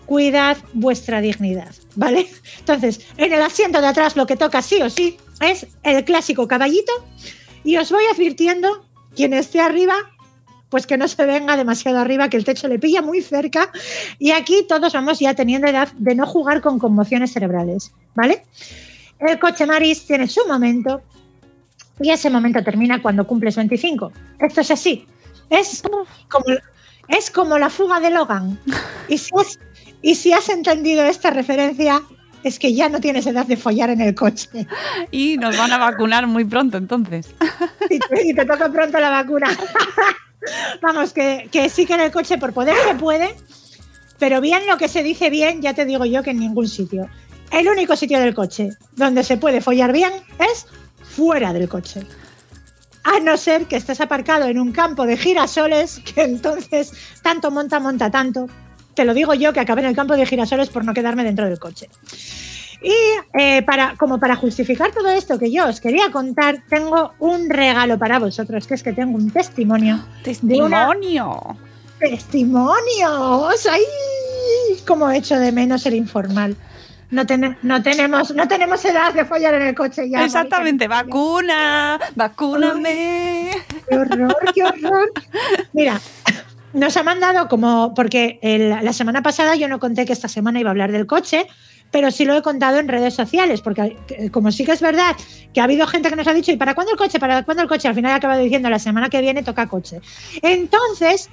cuidad 0.06 0.56
vuestra 0.72 1.20
dignidad, 1.20 1.74
¿vale? 1.96 2.28
Entonces, 2.58 3.06
en 3.16 3.32
el 3.32 3.42
asiento 3.42 3.80
de 3.80 3.86
atrás 3.88 4.16
lo 4.16 4.26
que 4.26 4.36
toca 4.36 4.62
sí 4.62 4.80
o 4.82 4.90
sí 4.90 5.16
es 5.40 5.66
el 5.82 6.04
clásico 6.04 6.48
caballito 6.48 6.92
y 7.62 7.76
os 7.76 7.90
voy 7.90 8.04
advirtiendo, 8.12 8.84
quien 9.14 9.32
esté 9.32 9.60
arriba, 9.60 9.94
pues 10.74 10.88
que 10.88 10.98
no 10.98 11.06
se 11.06 11.24
venga 11.24 11.56
demasiado 11.56 12.00
arriba, 12.00 12.28
que 12.28 12.36
el 12.36 12.44
techo 12.44 12.66
le 12.66 12.80
pilla 12.80 13.00
muy 13.00 13.22
cerca. 13.22 13.70
Y 14.18 14.32
aquí 14.32 14.66
todos 14.68 14.92
vamos 14.92 15.20
ya 15.20 15.32
teniendo 15.32 15.68
edad 15.68 15.92
de 15.98 16.16
no 16.16 16.26
jugar 16.26 16.60
con 16.62 16.80
conmociones 16.80 17.32
cerebrales, 17.32 17.92
¿vale? 18.16 18.42
El 19.20 19.38
coche 19.38 19.66
Maris 19.66 20.04
tiene 20.04 20.26
su 20.26 20.40
momento 20.48 21.00
y 22.00 22.10
ese 22.10 22.28
momento 22.28 22.64
termina 22.64 23.00
cuando 23.00 23.24
cumples 23.24 23.54
25. 23.54 24.10
Esto 24.40 24.62
es 24.62 24.70
así. 24.72 25.06
Es 25.48 25.80
como, 26.28 26.46
es 27.06 27.30
como 27.30 27.56
la 27.56 27.70
fuga 27.70 28.00
de 28.00 28.10
Logan. 28.10 28.58
Y 29.06 29.18
si, 29.18 29.30
has, 29.38 29.60
y 30.02 30.16
si 30.16 30.32
has 30.32 30.48
entendido 30.48 31.04
esta 31.04 31.30
referencia, 31.30 32.02
es 32.42 32.58
que 32.58 32.74
ya 32.74 32.88
no 32.88 32.98
tienes 32.98 33.28
edad 33.28 33.46
de 33.46 33.56
follar 33.56 33.90
en 33.90 34.00
el 34.00 34.16
coche. 34.16 34.66
Y 35.12 35.36
nos 35.36 35.56
van 35.56 35.70
a 35.70 35.78
vacunar 35.78 36.26
muy 36.26 36.44
pronto 36.44 36.78
entonces. 36.78 37.32
Y 37.88 38.00
te, 38.00 38.26
y 38.26 38.34
te 38.34 38.44
toca 38.44 38.72
pronto 38.72 38.98
la 38.98 39.10
vacuna. 39.10 39.56
Vamos, 40.82 41.12
que, 41.12 41.48
que 41.50 41.68
sí 41.68 41.86
que 41.86 41.94
en 41.94 42.00
el 42.00 42.12
coche 42.12 42.38
por 42.38 42.52
poder 42.52 42.76
se 42.86 42.94
puede, 42.94 43.34
pero 44.18 44.40
bien 44.40 44.66
lo 44.66 44.76
que 44.76 44.88
se 44.88 45.02
dice 45.02 45.30
bien, 45.30 45.62
ya 45.62 45.74
te 45.74 45.84
digo 45.84 46.04
yo 46.04 46.22
que 46.22 46.30
en 46.30 46.40
ningún 46.40 46.68
sitio. 46.68 47.08
El 47.50 47.68
único 47.68 47.96
sitio 47.96 48.18
del 48.20 48.34
coche 48.34 48.70
donde 48.96 49.22
se 49.22 49.36
puede 49.36 49.60
follar 49.60 49.92
bien 49.92 50.12
es 50.38 50.66
fuera 51.02 51.52
del 51.52 51.68
coche. 51.68 52.00
A 53.04 53.20
no 53.20 53.36
ser 53.36 53.66
que 53.66 53.76
estés 53.76 54.00
aparcado 54.00 54.46
en 54.46 54.58
un 54.58 54.72
campo 54.72 55.06
de 55.06 55.16
girasoles, 55.16 56.00
que 56.00 56.22
entonces 56.22 56.92
tanto 57.22 57.50
monta, 57.50 57.78
monta 57.80 58.10
tanto. 58.10 58.48
Te 58.94 59.04
lo 59.04 59.12
digo 59.12 59.34
yo 59.34 59.52
que 59.52 59.60
acabé 59.60 59.82
en 59.82 59.88
el 59.88 59.96
campo 59.96 60.16
de 60.16 60.24
girasoles 60.24 60.70
por 60.70 60.84
no 60.84 60.94
quedarme 60.94 61.24
dentro 61.24 61.46
del 61.46 61.58
coche. 61.58 61.88
Y 62.84 62.92
eh, 63.40 63.62
para, 63.62 63.94
como 63.96 64.20
para 64.20 64.36
justificar 64.36 64.92
todo 64.92 65.08
esto 65.10 65.38
que 65.38 65.50
yo 65.50 65.66
os 65.66 65.80
quería 65.80 66.10
contar, 66.12 66.62
tengo 66.68 67.14
un 67.18 67.48
regalo 67.48 67.98
para 67.98 68.18
vosotros, 68.18 68.66
que 68.66 68.74
es 68.74 68.82
que 68.82 68.92
tengo 68.92 69.16
un 69.16 69.30
testimonio. 69.30 69.94
una- 69.94 70.22
Testimonio. 70.22 71.56
¡Testimonios! 71.98 73.66
¡Ay! 73.70 73.80
Como 74.86 75.10
echo 75.10 75.38
de 75.38 75.50
menos 75.52 75.86
el 75.86 75.94
informal. 75.94 76.56
No, 77.10 77.24
tene- 77.24 77.56
no, 77.62 77.82
tenemos, 77.82 78.34
no 78.34 78.48
tenemos 78.48 78.84
edad 78.84 79.14
de 79.14 79.24
follar 79.24 79.54
en 79.54 79.62
el 79.62 79.74
coche 79.74 80.10
ya. 80.10 80.24
Exactamente, 80.24 80.88
vacuna, 80.88 81.98
vacúname. 82.16 83.50
¡Qué 83.88 83.96
horror, 83.96 84.36
qué 84.54 84.62
horror! 84.64 85.12
Mira, 85.72 86.00
nos 86.72 86.96
ha 86.96 87.02
mandado 87.02 87.48
como, 87.48 87.94
porque 87.94 88.38
el- 88.42 88.70
la 88.70 88.92
semana 88.92 89.22
pasada 89.22 89.54
yo 89.54 89.68
no 89.68 89.78
conté 89.78 90.04
que 90.04 90.12
esta 90.12 90.28
semana 90.28 90.60
iba 90.60 90.70
a 90.70 90.72
hablar 90.72 90.90
del 90.92 91.06
coche, 91.06 91.46
pero 91.94 92.10
sí 92.10 92.24
lo 92.24 92.36
he 92.36 92.42
contado 92.42 92.80
en 92.80 92.88
redes 92.88 93.14
sociales, 93.14 93.60
porque 93.60 93.96
eh, 94.08 94.28
como 94.28 94.50
sí 94.50 94.64
que 94.64 94.72
es 94.72 94.80
verdad 94.80 95.14
que 95.52 95.60
ha 95.60 95.62
habido 95.64 95.86
gente 95.86 96.10
que 96.10 96.16
nos 96.16 96.26
ha 96.26 96.34
dicho, 96.34 96.50
¿y 96.50 96.56
para 96.56 96.74
cuándo 96.74 96.90
el 96.90 96.98
coche? 96.98 97.20
¿Para 97.20 97.44
cuándo 97.44 97.62
el 97.62 97.68
coche? 97.68 97.86
Al 97.86 97.94
final 97.94 98.10
he 98.10 98.14
acabado 98.14 98.40
diciendo, 98.40 98.68
la 98.68 98.80
semana 98.80 99.08
que 99.08 99.20
viene 99.20 99.44
toca 99.44 99.68
coche. 99.68 100.00
Entonces, 100.42 101.30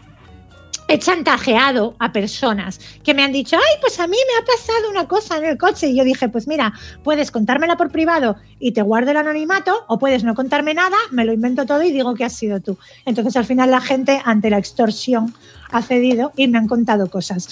he 0.88 1.00
chantajeado 1.00 1.96
a 1.98 2.12
personas 2.12 2.80
que 3.04 3.16
me 3.16 3.24
han 3.24 3.32
dicho, 3.32 3.56
ay, 3.56 3.80
pues 3.82 4.00
a 4.00 4.06
mí 4.06 4.18
me 4.18 4.38
ha 4.40 4.46
pasado 4.46 4.92
una 4.92 5.08
cosa 5.08 5.38
en 5.38 5.46
el 5.46 5.58
coche. 5.58 5.88
Y 5.88 5.96
yo 5.96 6.04
dije, 6.04 6.30
pues 6.30 6.48
mira, 6.48 6.74
puedes 7.04 7.32
contármela 7.32 7.76
por 7.76 7.90
privado 7.90 8.36
y 8.60 8.74
te 8.74 8.84
guardo 8.84 9.10
el 9.10 9.18
anonimato, 9.18 9.86
o 9.88 9.98
puedes 9.98 10.24
no 10.24 10.36
contarme 10.36 10.76
nada, 10.76 10.98
me 11.10 11.26
lo 11.26 11.34
invento 11.34 11.66
todo 11.66 11.82
y 11.82 11.92
digo 11.92 12.14
que 12.14 12.24
has 12.24 12.34
sido 12.34 12.60
tú. 12.60 12.78
Entonces 13.06 13.36
al 13.36 13.46
final 13.46 13.72
la 13.72 13.82
gente, 13.82 14.22
ante 14.24 14.52
la 14.52 14.60
extorsión, 14.60 15.34
ha 15.72 15.82
cedido 15.82 16.32
y 16.36 16.48
me 16.48 16.58
han 16.58 16.68
contado 16.68 17.10
cosas. 17.10 17.50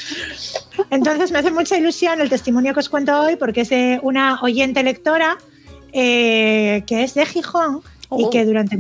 Entonces 0.90 1.32
me 1.32 1.40
hace 1.40 1.52
mucha 1.52 1.78
ilusión 1.78 2.22
el 2.22 2.30
testimonio 2.30 2.74
que 2.74 2.80
os 2.80 2.90
cuento 2.90 3.20
hoy, 3.20 3.36
porque 3.36 3.62
es 3.62 3.70
de 3.70 4.00
una 4.04 4.40
oyente 4.42 4.84
lectora 4.84 5.38
eh, 5.94 6.84
que 6.86 7.04
es 7.04 7.14
de 7.14 7.26
Gijón 7.26 7.82
y 8.12 8.24
Oh. 8.24 8.30
que 8.32 8.44
durante 8.44 8.80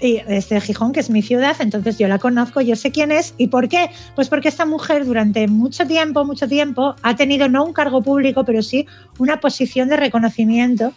y 0.00 0.16
es 0.28 0.50
de 0.50 0.60
Gijón, 0.60 0.92
que 0.92 1.00
es 1.00 1.08
mi 1.08 1.22
ciudad, 1.22 1.56
entonces 1.60 1.98
yo 1.98 2.06
la 2.08 2.18
conozco, 2.18 2.60
yo 2.60 2.76
sé 2.76 2.92
quién 2.92 3.12
es. 3.12 3.34
¿Y 3.38 3.48
por 3.48 3.68
qué? 3.68 3.90
Pues 4.14 4.28
porque 4.28 4.48
esta 4.48 4.66
mujer 4.66 5.06
durante 5.06 5.48
mucho 5.48 5.86
tiempo, 5.86 6.24
mucho 6.24 6.46
tiempo, 6.48 6.94
ha 7.02 7.16
tenido 7.16 7.48
no 7.48 7.64
un 7.64 7.72
cargo 7.72 8.02
público, 8.02 8.44
pero 8.44 8.62
sí 8.62 8.86
una 9.18 9.40
posición 9.40 9.88
de 9.88 9.96
reconocimiento. 9.96 10.92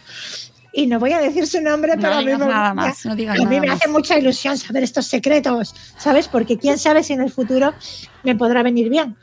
Y 0.72 0.86
no 0.86 0.98
voy 0.98 1.12
a 1.12 1.20
decir 1.20 1.46
su 1.46 1.60
nombre, 1.60 1.94
pero 1.96 2.14
a 2.14 2.18
mí, 2.18 2.26
digas 2.26 2.40
me, 2.40 2.46
nada 2.46 2.74
más, 2.74 3.04
no 3.04 3.16
digas 3.16 3.36
a 3.36 3.38
mí 3.38 3.44
nada 3.44 3.60
me 3.60 3.66
más. 3.66 3.76
hace 3.76 3.88
mucha 3.88 4.18
ilusión 4.18 4.56
saber 4.56 4.84
estos 4.84 5.06
secretos, 5.06 5.74
¿sabes? 5.98 6.28
Porque 6.28 6.58
quién 6.58 6.78
sabe 6.78 7.02
si 7.02 7.12
en 7.12 7.22
el 7.22 7.30
futuro 7.30 7.74
me 8.22 8.36
podrá 8.36 8.62
venir 8.62 8.88
bien. 8.88 9.16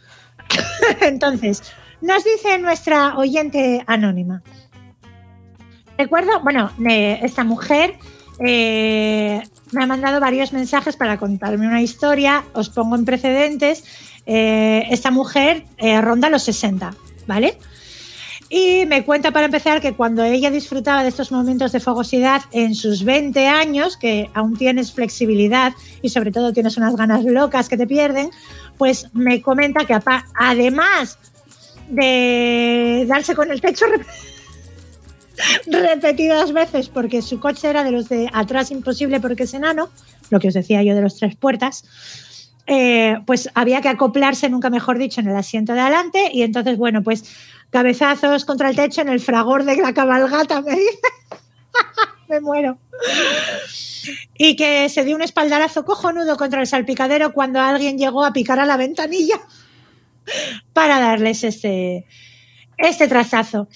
Entonces, 1.02 1.64
nos 2.02 2.24
dice 2.24 2.58
nuestra 2.60 3.18
oyente 3.18 3.84
anónima. 3.88 4.44
Recuerdo, 5.98 6.42
bueno, 6.42 6.72
esta 6.86 7.44
mujer 7.44 7.96
eh, 8.40 9.42
me 9.72 9.84
ha 9.84 9.88
mandado 9.88 10.20
varios 10.20 10.54
mensajes 10.54 10.96
para 10.96 11.18
contarme 11.18 11.68
una 11.68 11.82
historia. 11.82 12.44
Os 12.54 12.70
pongo 12.70 12.96
en 12.96 13.06
precedentes. 13.06 13.84
Eh, 14.26 14.86
esta 14.92 15.10
mujer 15.10 15.66
eh, 15.78 16.00
ronda 16.02 16.30
los 16.30 16.44
60, 16.44 16.94
¿vale? 17.26 17.58
Y 18.50 18.86
me 18.86 19.04
cuenta 19.04 19.32
para 19.32 19.48
empezar 19.48 19.82
que 19.82 19.94
cuando 19.94 20.24
ella 20.24 20.50
disfrutaba 20.50 21.04
de 21.04 21.10
estos 21.10 21.32
momentos 21.34 21.74
de 21.74 21.82
fogosidad 21.82 22.42
en 22.54 22.76
sus 22.76 23.04
20 23.04 23.46
años, 23.46 23.98
que 23.98 24.30
aún 24.34 24.56
tienes 24.56 24.94
flexibilidad 24.94 25.74
y 26.02 26.10
sobre 26.10 26.32
todo 26.32 26.54
tienes 26.54 26.78
unas 26.78 26.96
ganas 26.96 27.26
locas 27.26 27.68
que 27.68 27.76
te 27.76 27.86
pierden, 27.86 28.30
pues 28.78 29.08
me 29.14 29.42
comenta 29.42 29.84
que 29.86 29.98
además 30.36 31.18
de 31.90 33.06
darse 33.08 33.36
con 33.36 33.52
el 33.52 33.60
techo 33.60 33.86
rep- 33.86 34.06
repetidas 35.68 36.54
veces 36.54 36.88
porque 36.90 37.22
su 37.22 37.40
coche 37.42 37.70
era 37.70 37.84
de 37.84 37.92
los 37.92 38.08
de 38.08 38.30
atrás 38.34 38.72
imposible 38.72 39.20
porque 39.20 39.44
es 39.44 39.54
enano, 39.54 39.90
lo 40.30 40.40
que 40.40 40.48
os 40.48 40.54
decía 40.54 40.84
yo 40.84 40.96
de 40.96 41.02
los 41.02 41.18
tres 41.18 41.36
puertas, 41.36 41.84
eh, 42.68 43.20
pues 43.26 43.50
había 43.54 43.82
que 43.82 43.88
acoplarse, 43.88 44.50
nunca 44.50 44.70
mejor 44.70 44.98
dicho, 44.98 45.22
en 45.22 45.30
el 45.30 45.36
asiento 45.38 45.74
de 45.74 45.80
adelante 45.80 46.30
y 46.34 46.44
entonces, 46.44 46.78
bueno, 46.78 47.02
pues 47.02 47.24
cabezazos 47.70 48.44
contra 48.44 48.70
el 48.70 48.76
techo 48.76 49.02
en 49.02 49.10
el 49.10 49.22
fragor 49.22 49.64
de 49.64 49.78
la 49.78 49.94
cabalgata, 49.94 50.62
me 50.62 50.72
dice. 50.72 51.00
me 52.28 52.42
muero. 52.42 52.78
Y 54.38 54.58
que 54.58 54.90
se 54.90 55.06
dio 55.06 55.16
un 55.16 55.22
espaldarazo 55.22 55.86
cojonudo 55.86 56.36
contra 56.36 56.60
el 56.60 56.68
salpicadero 56.68 57.32
cuando 57.32 57.62
alguien 57.62 57.98
llegó 57.98 58.26
a 58.26 58.34
picar 58.34 58.60
a 58.60 58.66
la 58.66 58.78
ventanilla 58.78 59.40
para 60.74 61.00
darles 61.00 61.46
este, 61.46 62.06
este 62.78 63.08
trazazo. 63.08 63.70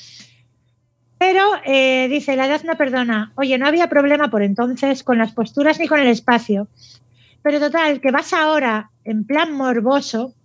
Pero 1.17 1.45
eh, 1.65 2.07
dice, 2.09 2.35
la 2.35 2.47
edad 2.47 2.63
no 2.63 2.75
perdona. 2.75 3.31
Oye, 3.35 3.57
no 3.57 3.67
había 3.67 3.87
problema 3.87 4.29
por 4.29 4.41
entonces 4.41 5.03
con 5.03 5.17
las 5.17 5.31
posturas 5.31 5.79
ni 5.79 5.87
con 5.87 5.99
el 5.99 6.07
espacio. 6.07 6.67
Pero 7.43 7.59
total, 7.59 8.01
que 8.01 8.11
vas 8.11 8.33
ahora 8.33 8.91
en 9.03 9.25
plan 9.25 9.53
morboso 9.53 10.35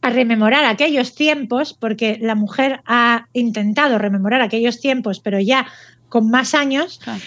a 0.00 0.10
rememorar 0.10 0.64
aquellos 0.64 1.14
tiempos, 1.14 1.72
porque 1.72 2.18
la 2.20 2.34
mujer 2.34 2.82
ha 2.84 3.26
intentado 3.32 3.98
rememorar 3.98 4.42
aquellos 4.42 4.80
tiempos, 4.80 5.20
pero 5.20 5.40
ya 5.40 5.66
con 6.08 6.30
más 6.30 6.54
años. 6.54 7.00
Claro. 7.02 7.20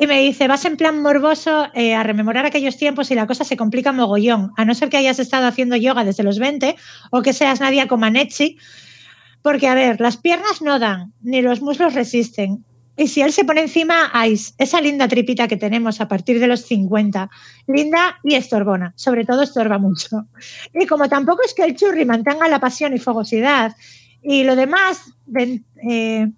Y 0.00 0.06
me 0.06 0.20
dice, 0.20 0.46
vas 0.46 0.64
en 0.64 0.76
plan 0.76 1.02
morboso 1.02 1.66
eh, 1.74 1.94
a 1.94 2.04
rememorar 2.04 2.46
aquellos 2.46 2.76
tiempos 2.76 3.10
y 3.10 3.16
la 3.16 3.26
cosa 3.26 3.42
se 3.42 3.56
complica 3.56 3.90
mogollón, 3.90 4.52
a 4.56 4.64
no 4.64 4.74
ser 4.74 4.90
que 4.90 4.96
hayas 4.96 5.18
estado 5.18 5.48
haciendo 5.48 5.74
yoga 5.74 6.04
desde 6.04 6.22
los 6.22 6.38
20 6.38 6.76
o 7.10 7.20
que 7.20 7.32
seas 7.32 7.60
Nadia 7.60 7.88
Comaneci, 7.88 8.58
porque 9.42 9.66
a 9.66 9.74
ver, 9.74 10.00
las 10.00 10.16
piernas 10.16 10.62
no 10.62 10.78
dan, 10.78 11.12
ni 11.20 11.42
los 11.42 11.62
muslos 11.62 11.94
resisten. 11.94 12.64
Y 12.98 13.06
si 13.06 13.22
él 13.22 13.32
se 13.32 13.44
pone 13.44 13.60
encima, 13.60 14.10
Ice, 14.26 14.52
esa 14.58 14.80
linda 14.80 15.06
tripita 15.06 15.46
que 15.46 15.56
tenemos 15.56 16.00
a 16.00 16.08
partir 16.08 16.40
de 16.40 16.48
los 16.48 16.62
50, 16.62 17.30
linda 17.68 18.18
y 18.24 18.34
estorbona, 18.34 18.92
sobre 18.96 19.24
todo 19.24 19.42
estorba 19.42 19.78
mucho. 19.78 20.26
Y 20.74 20.84
como 20.84 21.08
tampoco 21.08 21.42
es 21.44 21.54
que 21.54 21.62
el 21.62 21.76
churri 21.76 22.04
mantenga 22.04 22.48
la 22.48 22.58
pasión 22.58 22.92
y 22.94 22.98
fogosidad, 22.98 23.76
y 24.20 24.42
lo 24.42 24.56
demás, 24.56 25.12
de, 25.26 25.62
eh, 25.88 26.28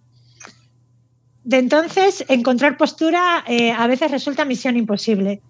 entonces 1.51 2.27
encontrar 2.29 2.77
postura 2.77 3.43
eh, 3.47 3.73
a 3.73 3.87
veces 3.87 4.11
resulta 4.11 4.45
misión 4.45 4.77
imposible. 4.77 5.41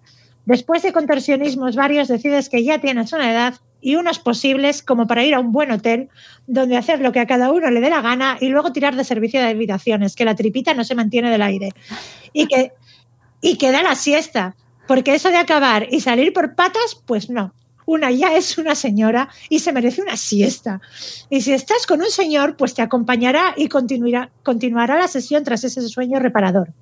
Después 0.45 0.81
de 0.81 0.93
contorsionismos 0.93 1.75
varios, 1.75 2.07
decides 2.07 2.47
que 2.47 2.63
ya 2.63 2.79
tienes 2.79 3.11
una 3.11 3.29
edad 3.29 3.55
y 3.81 3.95
unos 3.95 4.19
posibles 4.19 4.83
como 4.83 5.07
para 5.07 5.23
ir 5.23 5.33
a 5.33 5.39
un 5.39 5.51
buen 5.51 5.71
hotel 5.71 6.09
donde 6.47 6.77
hacer 6.77 7.01
lo 7.01 7.11
que 7.11 7.19
a 7.19 7.27
cada 7.27 7.51
uno 7.51 7.69
le 7.69 7.81
dé 7.81 7.89
la 7.89 8.01
gana 8.01 8.37
y 8.39 8.49
luego 8.49 8.71
tirar 8.71 8.95
de 8.95 9.03
servicio 9.03 9.41
de 9.41 9.47
habitaciones, 9.47 10.15
que 10.15 10.25
la 10.25 10.35
tripita 10.35 10.73
no 10.73 10.83
se 10.83 10.95
mantiene 10.95 11.29
del 11.29 11.41
aire. 11.41 11.69
Y 12.31 12.47
que, 12.47 12.71
y 13.41 13.57
que 13.57 13.71
da 13.71 13.81
la 13.83 13.95
siesta, 13.95 14.55
porque 14.87 15.15
eso 15.15 15.29
de 15.29 15.37
acabar 15.37 15.87
y 15.91 16.01
salir 16.01 16.31
por 16.33 16.55
patas, 16.55 17.01
pues 17.05 17.29
no. 17.29 17.53
Una 17.85 18.11
ya 18.11 18.35
es 18.35 18.57
una 18.57 18.75
señora 18.75 19.27
y 19.49 19.59
se 19.59 19.73
merece 19.73 20.01
una 20.01 20.15
siesta. 20.15 20.79
Y 21.29 21.41
si 21.41 21.51
estás 21.51 21.87
con 21.87 21.99
un 22.01 22.09
señor, 22.09 22.55
pues 22.55 22.73
te 22.73 22.81
acompañará 22.81 23.53
y 23.57 23.67
continuará, 23.67 24.29
continuará 24.43 24.97
la 24.97 25.07
sesión 25.07 25.43
tras 25.43 25.63
ese 25.63 25.81
sueño 25.89 26.19
reparador. 26.19 26.73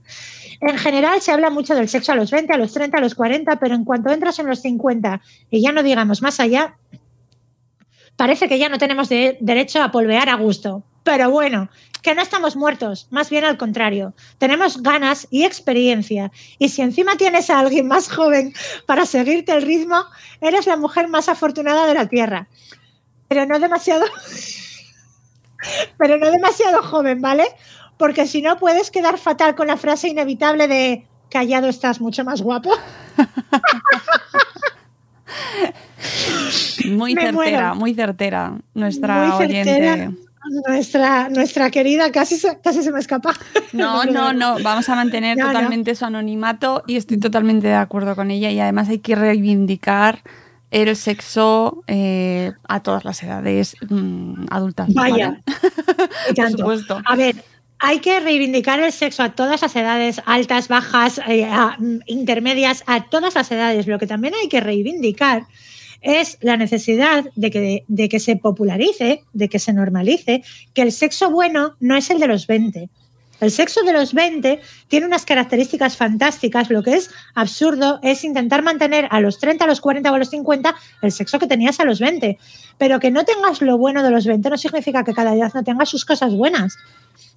En 0.61 0.77
general 0.77 1.21
se 1.21 1.31
habla 1.31 1.49
mucho 1.49 1.73
del 1.75 1.87
sexo 1.89 2.11
a 2.11 2.15
los 2.15 2.31
20, 2.31 2.51
a 2.53 2.57
los 2.57 2.73
30, 2.73 2.97
a 2.97 3.01
los 3.01 3.15
40, 3.15 3.55
pero 3.59 3.75
en 3.75 3.85
cuanto 3.85 4.09
entras 4.11 4.39
en 4.39 4.47
los 4.47 4.61
50 4.61 5.21
y 5.49 5.61
ya 5.61 5.71
no 5.71 5.83
digamos 5.83 6.21
más 6.21 6.39
allá, 6.39 6.75
parece 8.15 8.49
que 8.49 8.59
ya 8.59 8.67
no 8.69 8.77
tenemos 8.77 9.07
de- 9.09 9.37
derecho 9.39 9.81
a 9.81 9.91
polvear 9.91 10.27
a 10.29 10.35
gusto. 10.35 10.83
Pero 11.03 11.29
bueno, 11.31 11.69
que 12.01 12.13
no 12.13 12.21
estamos 12.21 12.55
muertos, 12.57 13.07
más 13.09 13.29
bien 13.29 13.45
al 13.45 13.57
contrario. 13.57 14.13
Tenemos 14.37 14.83
ganas 14.83 15.27
y 15.31 15.45
experiencia. 15.45 16.29
Y 16.59 16.69
si 16.69 16.81
encima 16.81 17.15
tienes 17.15 17.49
a 17.49 17.59
alguien 17.59 17.87
más 17.87 18.09
joven 18.11 18.53
para 18.85 19.05
seguirte 19.05 19.53
el 19.53 19.61
ritmo, 19.61 20.03
eres 20.41 20.67
la 20.67 20.75
mujer 20.75 21.07
más 21.07 21.29
afortunada 21.29 21.85
de 21.87 21.93
la 21.93 22.07
Tierra. 22.07 22.47
Pero 23.29 23.45
no 23.45 23.59
demasiado. 23.59 24.05
Pero 25.97 26.17
no 26.17 26.29
demasiado 26.31 26.81
joven, 26.83 27.21
¿vale? 27.21 27.45
Porque 27.99 28.27
si 28.27 28.41
no 28.41 28.57
puedes 28.57 28.91
quedar 28.91 29.17
fatal 29.17 29.55
con 29.55 29.67
la 29.67 29.75
frase 29.75 30.07
inevitable 30.07 30.69
de 30.69 31.05
callado 31.29 31.67
estás 31.67 31.99
mucho 31.99 32.23
más 32.23 32.41
guapo. 32.41 32.71
Muy 36.85 37.13
Me 37.13 37.21
certera, 37.23 37.31
muero. 37.33 37.75
muy 37.75 37.93
certera 37.93 38.53
nuestra 38.73 39.27
Muy 39.27 39.47
certera. 39.47 39.93
oyente. 39.93 40.17
Nuestra, 40.67 41.29
nuestra 41.29 41.69
querida 41.69 42.11
casi 42.11 42.37
se, 42.37 42.59
casi 42.61 42.81
se 42.81 42.91
me 42.91 42.99
escapa. 42.99 43.33
No, 43.73 44.05
no, 44.05 44.33
no, 44.33 44.55
vamos 44.63 44.87
a 44.89 44.95
mantener 44.95 45.37
No, 45.37 45.45
no. 45.47 45.51
totalmente 45.51 45.93
su 45.93 46.05
anonimato 46.05 46.83
y 46.87 46.95
estoy 46.95 47.19
totalmente 47.19 47.67
de 47.67 47.75
acuerdo 47.75 48.15
con 48.15 48.31
ella 48.31 48.49
y 48.49 48.59
además 48.59 48.89
hay 48.89 48.99
que 48.99 49.15
reivindicar 49.15 50.23
el 50.71 50.95
sexo 50.95 51.83
eh, 51.87 52.53
a 52.67 52.79
todas 52.81 53.03
las 53.03 53.21
edades 53.21 53.75
mm, 53.89 54.45
adultas. 54.49 54.91
Vaya. 54.93 55.41
tanto. 56.35 56.59
supuesto. 56.59 57.01
A 57.05 57.15
ver, 57.17 57.43
hay 57.79 57.99
que 57.99 58.19
reivindicar 58.19 58.79
el 58.81 58.91
sexo 58.91 59.23
a 59.23 59.33
todas 59.33 59.61
las 59.61 59.75
edades, 59.75 60.21
altas, 60.25 60.67
bajas, 60.67 61.19
eh, 61.27 61.47
mm, 61.77 61.99
intermedias, 62.07 62.83
a 62.87 63.09
todas 63.09 63.35
las 63.35 63.51
edades. 63.51 63.87
Lo 63.87 63.97
que 63.97 64.07
también 64.07 64.33
hay 64.41 64.49
que 64.49 64.59
reivindicar 64.59 65.43
es 66.01 66.37
la 66.41 66.57
necesidad 66.57 67.25
de 67.35 67.51
que, 67.51 67.83
de 67.87 68.09
que 68.09 68.19
se 68.19 68.35
popularice, 68.35 69.23
de 69.33 69.49
que 69.49 69.59
se 69.59 69.73
normalice, 69.73 70.43
que 70.73 70.81
el 70.81 70.91
sexo 70.91 71.29
bueno 71.29 71.75
no 71.79 71.95
es 71.95 72.09
el 72.09 72.19
de 72.19 72.27
los 72.27 72.47
20. 72.47 72.89
El 73.39 73.51
sexo 73.51 73.83
de 73.83 73.93
los 73.93 74.13
20 74.13 74.59
tiene 74.89 75.05
unas 75.05 75.25
características 75.25 75.95
fantásticas. 75.95 76.69
Lo 76.69 76.83
que 76.83 76.95
es 76.95 77.09
absurdo 77.35 77.99
es 78.03 78.25
intentar 78.25 78.63
mantener 78.63 79.07
a 79.11 79.21
los 79.21 79.39
30, 79.39 79.63
a 79.63 79.67
los 79.67 79.79
40 79.79 80.11
o 80.11 80.15
a 80.15 80.17
los 80.17 80.29
50 80.29 80.75
el 81.01 81.11
sexo 81.13 81.39
que 81.39 81.47
tenías 81.47 81.79
a 81.79 81.85
los 81.85 82.01
20. 82.01 82.37
Pero 82.77 82.99
que 82.99 83.11
no 83.11 83.23
tengas 83.23 83.61
lo 83.61 83.77
bueno 83.77 84.03
de 84.03 84.11
los 84.11 84.25
20 84.25 84.49
no 84.49 84.57
significa 84.57 85.05
que 85.05 85.13
cada 85.13 85.33
edad 85.33 85.53
no 85.53 85.63
tenga 85.63 85.85
sus 85.85 86.03
cosas 86.03 86.33
buenas. 86.33 86.77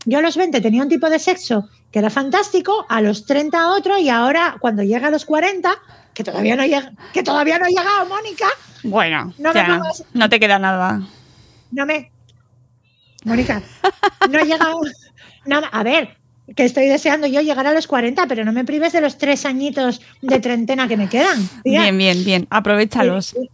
Yo 0.05 0.19
a 0.19 0.23
los 0.23 0.37
20 0.37 0.61
tenía 0.61 0.83
un 0.83 0.89
tipo 0.89 1.09
de 1.09 1.19
sexo 1.19 1.69
que 1.91 1.99
era 1.99 2.11
fantástico, 2.11 2.87
a 2.89 3.01
los 3.01 3.27
30 3.27 3.69
otro 3.73 3.99
y 3.99 4.09
ahora 4.09 4.57
cuando 4.61 4.83
llega 4.83 5.09
a 5.09 5.11
los 5.11 5.25
40, 5.25 5.75
que 6.15 6.25
todavía 6.25 6.57
no, 6.57 6.65
llega, 6.65 6.93
que 7.13 7.23
todavía 7.23 7.59
no 7.59 7.67
ha 7.67 7.69
llegado 7.69 8.07
Mónica, 8.09 8.47
Bueno, 8.83 9.33
No 9.39 9.53
me 9.53 10.29
te 10.29 10.41
queda 10.41 10.59
nada. 10.59 11.01
no 11.71 11.87
me... 11.87 12.11
Mónica, 13.25 13.63
no 14.31 14.39
ha 14.39 14.43
llegado... 14.43 14.81
Nada, 15.45 15.67
a 15.73 15.83
ver, 15.83 16.17
que 16.55 16.65
estoy 16.65 16.87
deseando 16.87 17.27
yo 17.27 17.41
llegar 17.41 17.67
a 17.67 17.73
los 17.73 17.89
40, 17.89 18.27
pero 18.29 18.45
no 18.45 18.53
me 18.53 18.65
prives 18.65 18.93
de 18.93 19.01
los 19.01 19.19
tres 19.19 19.45
añitos 19.45 20.01
de 20.21 20.39
treintena 20.39 20.87
que 20.87 20.97
me 20.97 21.09
quedan. 21.09 21.49
tía. 21.65 21.81
Bien, 21.83 21.99
bien, 21.99 22.25
bien. 22.25 22.47
Aprovechalos. 22.51 23.35
Eh, 23.35 23.49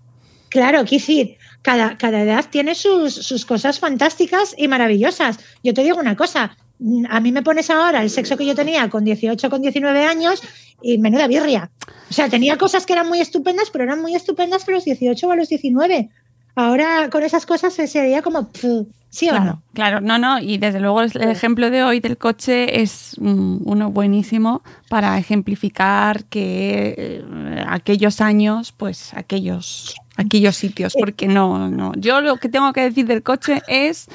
Claro, 0.51 0.85
quiero 0.85 1.01
decir, 1.03 1.38
cada, 1.63 1.97
cada 1.97 2.23
edad 2.23 2.47
tiene 2.51 2.75
sus, 2.75 3.15
sus 3.15 3.45
cosas 3.45 3.79
fantásticas 3.79 4.55
y 4.57 4.69
maravillosas. 4.69 5.39
Yo 5.63 5.75
te 5.75 5.83
digo 5.83 5.99
una 5.99 6.17
cosa, 6.17 6.57
mm, 6.79 7.07
a 7.11 7.21
mí 7.21 7.33
me 7.33 7.43
pones 7.43 7.71
ahora 7.71 8.03
el 8.03 8.11
sexo 8.11 8.37
que 8.37 8.47
yo 8.47 8.55
tenía 8.55 8.89
con 8.89 9.05
18, 9.05 9.51
con 9.51 9.63
19 9.63 10.05
años 10.05 10.43
y 10.83 10.99
menuda 10.99 11.27
birria. 11.27 11.71
O 12.11 12.13
sea, 12.13 12.29
tenía 12.29 12.57
cosas 12.57 12.87
que 12.87 12.93
eran 12.93 13.09
muy 13.09 13.21
estupendas, 13.21 13.71
pero 13.71 13.85
eran 13.85 14.01
muy 14.01 14.15
estupendas 14.15 14.67
a 14.67 14.71
los 14.71 14.85
18 14.85 15.27
o 15.27 15.33
a 15.33 15.37
los 15.37 15.49
19. 15.49 16.11
Ahora 16.55 17.09
con 17.11 17.23
esas 17.23 17.47
cosas 17.47 17.73
se 17.73 17.87
sería 17.87 18.21
como, 18.21 18.51
¿sí 19.11 19.29
o 19.29 19.31
Claro, 19.31 19.45
no? 19.45 19.63
claro, 19.75 20.01
no, 20.01 20.19
no, 20.19 20.41
y 20.41 20.59
desde 20.59 20.81
luego 20.81 21.03
el 21.03 21.31
ejemplo 21.31 21.71
de 21.71 21.85
hoy 21.85 22.01
del 22.01 22.19
coche 22.19 22.83
es 22.83 23.15
mm, 23.21 23.59
uno 23.65 23.93
buenísimo 23.93 24.63
para 24.89 25.17
ejemplificar 25.19 26.25
que 26.25 26.95
eh, 26.99 27.65
aquellos 27.69 28.21
años, 28.21 28.73
pues 28.73 29.15
aquellos, 29.15 29.95
aquellos 30.19 30.57
sitios, 30.57 30.95
porque 30.99 31.27
no, 31.29 31.71
no. 31.71 31.93
Yo 31.97 32.21
lo 32.21 32.37
que 32.37 32.51
tengo 32.51 32.73
que 32.75 32.83
decir 32.83 33.07
del 33.07 33.23
coche 33.23 33.63
es 33.69 34.07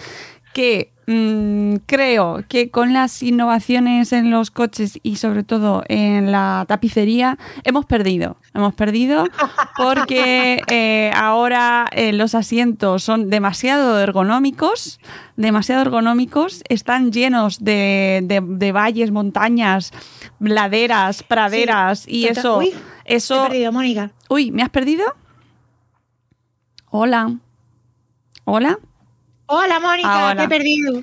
que 0.53 0.93
mm, 1.07 1.77
creo 1.87 2.43
que 2.47 2.69
con 2.69 2.93
las 2.93 3.23
innovaciones 3.23 4.13
en 4.13 4.29
los 4.29 4.51
coches 4.51 4.99
y 5.01 5.15
sobre 5.15 5.43
todo 5.43 5.83
en 5.87 6.31
la 6.31 6.65
tapicería 6.67 7.39
hemos 7.63 7.85
perdido. 7.87 8.37
Hemos 8.53 8.75
perdido 8.75 9.25
porque 9.77 10.61
eh, 10.67 11.11
ahora 11.15 11.87
eh, 11.91 12.13
los 12.13 12.35
asientos 12.35 13.03
son 13.03 13.29
demasiado 13.31 13.99
ergonómicos, 13.99 14.99
demasiado 15.35 15.81
ergonómicos, 15.81 16.61
están 16.69 17.11
llenos 17.11 17.63
de, 17.63 18.21
de- 18.25 18.41
de 18.45 18.71
valles, 18.71 19.09
montañas, 19.09 19.91
laderas, 20.39 21.23
praderas 21.23 22.07
y 22.07 22.27
eso, 22.27 22.59
Uy, 22.59 22.69
Te 23.05 23.13
he 23.13 23.15
eso. 23.17 23.43
perdido, 23.43 23.71
Mónica. 23.71 24.11
Uy, 24.29 24.51
¿me 24.51 24.61
has 24.61 24.69
perdido? 24.69 25.03
Hola. 26.95 27.35
Hola. 28.45 28.77
Hola, 29.47 29.79
Mónica, 29.79 30.29
Ah, 30.29 30.35
te 30.35 30.43
he 30.43 30.47
perdido. 30.47 31.01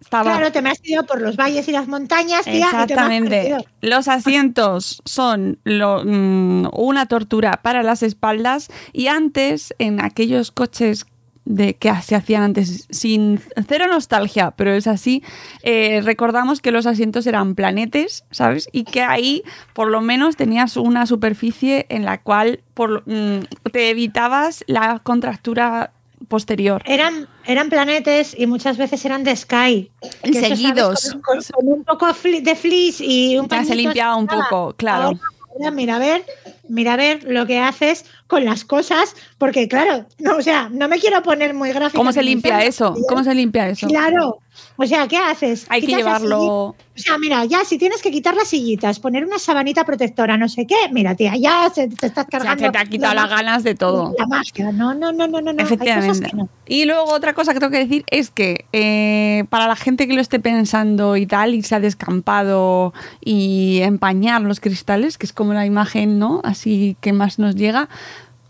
Estaba. 0.00 0.30
Claro, 0.30 0.52
te 0.52 0.62
me 0.62 0.70
has 0.70 0.78
ido 0.84 1.04
por 1.06 1.20
los 1.20 1.34
valles 1.36 1.66
y 1.66 1.72
las 1.72 1.88
montañas, 1.88 2.44
tía, 2.44 2.52
y 2.54 2.60
te 2.60 2.60
me 2.60 2.64
has 2.66 2.74
Exactamente. 2.74 3.30
perdido. 3.30 3.58
Los 3.80 4.06
asientos 4.06 5.02
son 5.04 5.58
lo- 5.64 6.04
mm, 6.04 6.68
una 6.72 7.06
tortura 7.06 7.58
para 7.62 7.82
las 7.82 8.04
espaldas 8.04 8.68
y 8.92 9.08
antes 9.08 9.74
en 9.80 10.00
aquellos 10.00 10.52
coches 10.52 11.04
de 11.46 11.74
que 11.74 11.92
se 12.02 12.14
hacían 12.14 12.42
antes 12.42 12.86
sin 12.90 13.40
cero 13.68 13.86
nostalgia, 13.88 14.52
pero 14.52 14.72
es 14.72 14.86
así. 14.86 15.22
eh, 15.62 16.00
recordamos 16.02 16.60
que 16.60 16.70
los 16.70 16.86
asientos 16.86 17.26
eran 17.26 17.54
planetes, 17.54 18.24
¿sabes? 18.30 18.68
Y 18.72 18.84
que 18.84 19.02
ahí 19.02 19.42
por 19.74 19.88
lo 19.90 20.00
menos 20.00 20.36
tenías 20.36 20.76
una 20.76 21.06
superficie 21.06 21.86
en 21.90 22.04
la 22.04 22.22
cual 22.22 22.60
por, 22.72 23.02
mm, 23.06 23.44
te 23.72 23.90
evitabas 23.90 24.64
la 24.66 25.00
contractura 25.00 25.92
posterior. 26.28 26.82
Eran, 26.86 27.28
eran 27.44 27.68
planetes 27.68 28.34
y 28.38 28.46
muchas 28.46 28.78
veces 28.78 29.04
eran 29.04 29.24
de 29.24 29.36
Sky. 29.36 29.90
Seguidos. 30.32 31.10
Con, 31.12 31.20
con- 31.20 31.42
con 31.52 31.68
un 31.78 31.84
poco 31.84 32.06
de 32.06 32.56
fleece 32.56 33.04
y 33.04 33.38
un 33.38 33.48
Ya 33.48 33.64
se 33.64 33.74
limpiaba 33.74 34.16
un 34.16 34.26
poco, 34.26 34.74
claro. 34.76 35.18
Ahora 35.56 35.70
mira 35.70 35.96
a 35.96 35.98
ver, 36.00 36.24
mira 36.68 36.94
a 36.94 36.96
ver 36.96 37.22
lo 37.30 37.46
que 37.46 37.58
haces 37.60 38.06
con 38.26 38.44
las 38.44 38.64
cosas, 38.64 39.14
porque 39.38 39.68
claro, 39.68 40.06
no, 40.18 40.36
o 40.36 40.42
sea, 40.42 40.68
no 40.70 40.88
me 40.88 40.98
quiero 40.98 41.22
poner 41.22 41.54
muy 41.54 41.70
gráfica. 41.70 41.98
¿Cómo 41.98 42.12
se 42.12 42.22
limpia 42.22 42.62
eso? 42.62 42.94
¿Cómo 43.08 43.22
se 43.22 43.34
limpia 43.34 43.68
eso? 43.68 43.86
Claro. 43.86 44.38
O 44.76 44.86
sea, 44.86 45.06
¿qué 45.08 45.16
haces? 45.16 45.66
Hay 45.68 45.80
que 45.82 45.96
llevarlo. 45.96 46.40
O 46.40 46.76
sea, 46.94 47.18
mira, 47.18 47.44
ya 47.44 47.64
si 47.64 47.76
tienes 47.76 48.00
que 48.02 48.10
quitar 48.10 48.34
las 48.34 48.48
sillitas, 48.48 49.00
poner 49.00 49.24
una 49.24 49.38
sabanita 49.38 49.84
protectora, 49.84 50.36
no 50.36 50.48
sé 50.48 50.64
qué, 50.66 50.76
mira, 50.92 51.16
tía, 51.16 51.36
ya 51.36 51.70
se, 51.74 51.88
te 51.88 52.06
estás 52.06 52.26
O 52.26 52.30
sea, 52.30 52.38
cargando. 52.40 52.64
se 52.64 52.70
te 52.70 52.78
ha 52.78 52.84
quitado 52.84 53.14
la 53.14 53.22
las 53.22 53.30
ganas 53.30 53.64
de 53.64 53.74
todo. 53.74 54.14
La 54.16 54.26
magia. 54.26 54.70
No, 54.70 54.94
no, 54.94 55.12
no, 55.12 55.26
no, 55.26 55.40
no. 55.40 55.40
no. 55.40 55.50
Hay 55.50 55.56
cosas 55.56 55.72
Efectivamente. 55.72 56.30
que 56.30 56.36
no. 56.36 56.48
Y 56.66 56.84
luego 56.84 57.12
otra 57.12 57.34
cosa 57.34 57.52
que 57.52 57.60
tengo 57.60 57.72
que 57.72 57.78
decir 57.78 58.04
es 58.10 58.30
que 58.30 58.66
eh, 58.72 59.44
para 59.50 59.66
la 59.66 59.76
gente 59.76 60.06
que 60.06 60.14
lo 60.14 60.20
esté 60.20 60.38
pensando 60.38 61.16
y 61.16 61.26
tal, 61.26 61.54
y 61.54 61.62
se 61.62 61.74
ha 61.74 61.80
descampado 61.80 62.94
y 63.20 63.80
empañar 63.82 64.42
los 64.42 64.60
cristales, 64.60 65.18
que 65.18 65.26
es 65.26 65.32
como 65.32 65.52
la 65.52 65.66
imagen, 65.66 66.18
¿no? 66.18 66.40
Así 66.44 66.96
que 67.00 67.12
más 67.12 67.38
nos 67.38 67.56
llega. 67.56 67.88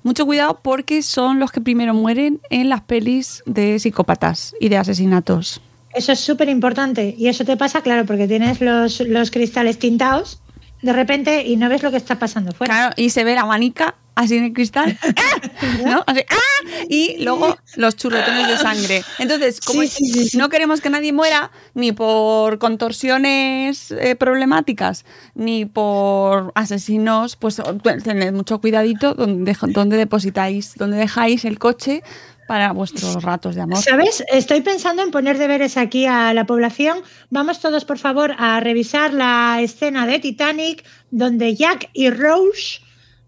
Mucho 0.05 0.27
cuidado 0.27 0.61
porque 0.62 1.03
son 1.03 1.40
los 1.40 1.51
que 1.51 1.61
primero 1.61 1.95
mueren 1.95 2.40
en 2.51 2.69
las 2.69 2.83
pelis 2.83 3.43
de 3.47 3.79
psicópatas 3.79 4.55
y 4.61 4.69
de 4.69 4.77
asesinatos. 4.77 5.62
Eso 5.95 6.12
es 6.12 6.21
súper 6.21 6.51
importante. 6.51 7.14
Y 7.17 7.29
eso 7.29 7.45
te 7.45 7.57
pasa, 7.57 7.81
claro, 7.81 8.05
porque 8.05 8.29
tienes 8.29 8.61
los, 8.61 9.01
los 9.01 9.31
cristales 9.31 9.79
tintados 9.79 10.40
de 10.83 10.93
repente 10.93 11.47
y 11.47 11.57
no 11.57 11.71
ves 11.71 11.83
lo 11.83 11.90
que 11.90 11.97
está 11.97 12.19
pasando 12.19 12.53
fuera. 12.53 12.73
Claro, 12.73 12.95
y 12.99 13.09
se 13.09 13.25
ve 13.25 13.35
la 13.35 13.47
manica 13.47 13.95
así 14.14 14.37
en 14.37 14.44
el 14.44 14.53
cristal, 14.53 14.98
¡ah! 15.03 15.48
¿no? 15.85 16.05
Así, 16.07 16.20
¡ah! 16.31 16.85
Y 16.88 17.22
luego 17.22 17.57
los 17.77 17.96
churretones 17.96 18.48
de 18.48 18.57
sangre. 18.57 19.05
Entonces, 19.18 19.61
como 19.61 19.83
Sí, 19.83 19.88
sí, 19.88 20.12
sí, 20.12 20.29
sí. 20.31 20.37
no 20.38 20.48
queremos 20.48 20.81
que 20.81 20.90
nadie 20.90 21.12
muera 21.12 21.50
ni 21.74 21.92
por 21.92 22.59
contorsiones 22.59 23.90
eh, 23.90 24.16
problemáticas, 24.16 25.05
ni 25.35 25.64
por 25.66 26.53
asesinos, 26.55 27.37
pues 27.37 27.61
tened 28.03 28.33
mucho 28.33 28.61
cuidadito 28.61 29.14
donde 29.14 29.96
depositáis, 29.96 30.74
donde 30.77 30.96
dejáis 30.96 31.44
el 31.44 31.59
coche 31.59 32.03
para 32.46 32.72
vuestros 32.72 33.22
ratos 33.22 33.55
de 33.55 33.62
amor. 33.62 33.79
¿Sabes? 33.79 34.22
Estoy 34.31 34.61
pensando 34.61 35.03
en 35.03 35.11
poner 35.11 35.38
deberes 35.38 35.77
aquí 35.77 36.07
a 36.07 36.35
la 36.35 36.46
población. 36.46 36.98
Vamos 37.31 37.61
todos, 37.61 37.85
por 37.85 37.98
favor, 37.98 38.35
a 38.38 38.61
revisar 38.61 39.12
la 39.12 39.59
escena 39.61 40.07
de 40.07 40.18
Titanic 40.18 40.85
donde 41.11 41.55
Jack 41.55 41.90
y 41.92 42.11
Rose, 42.11 42.81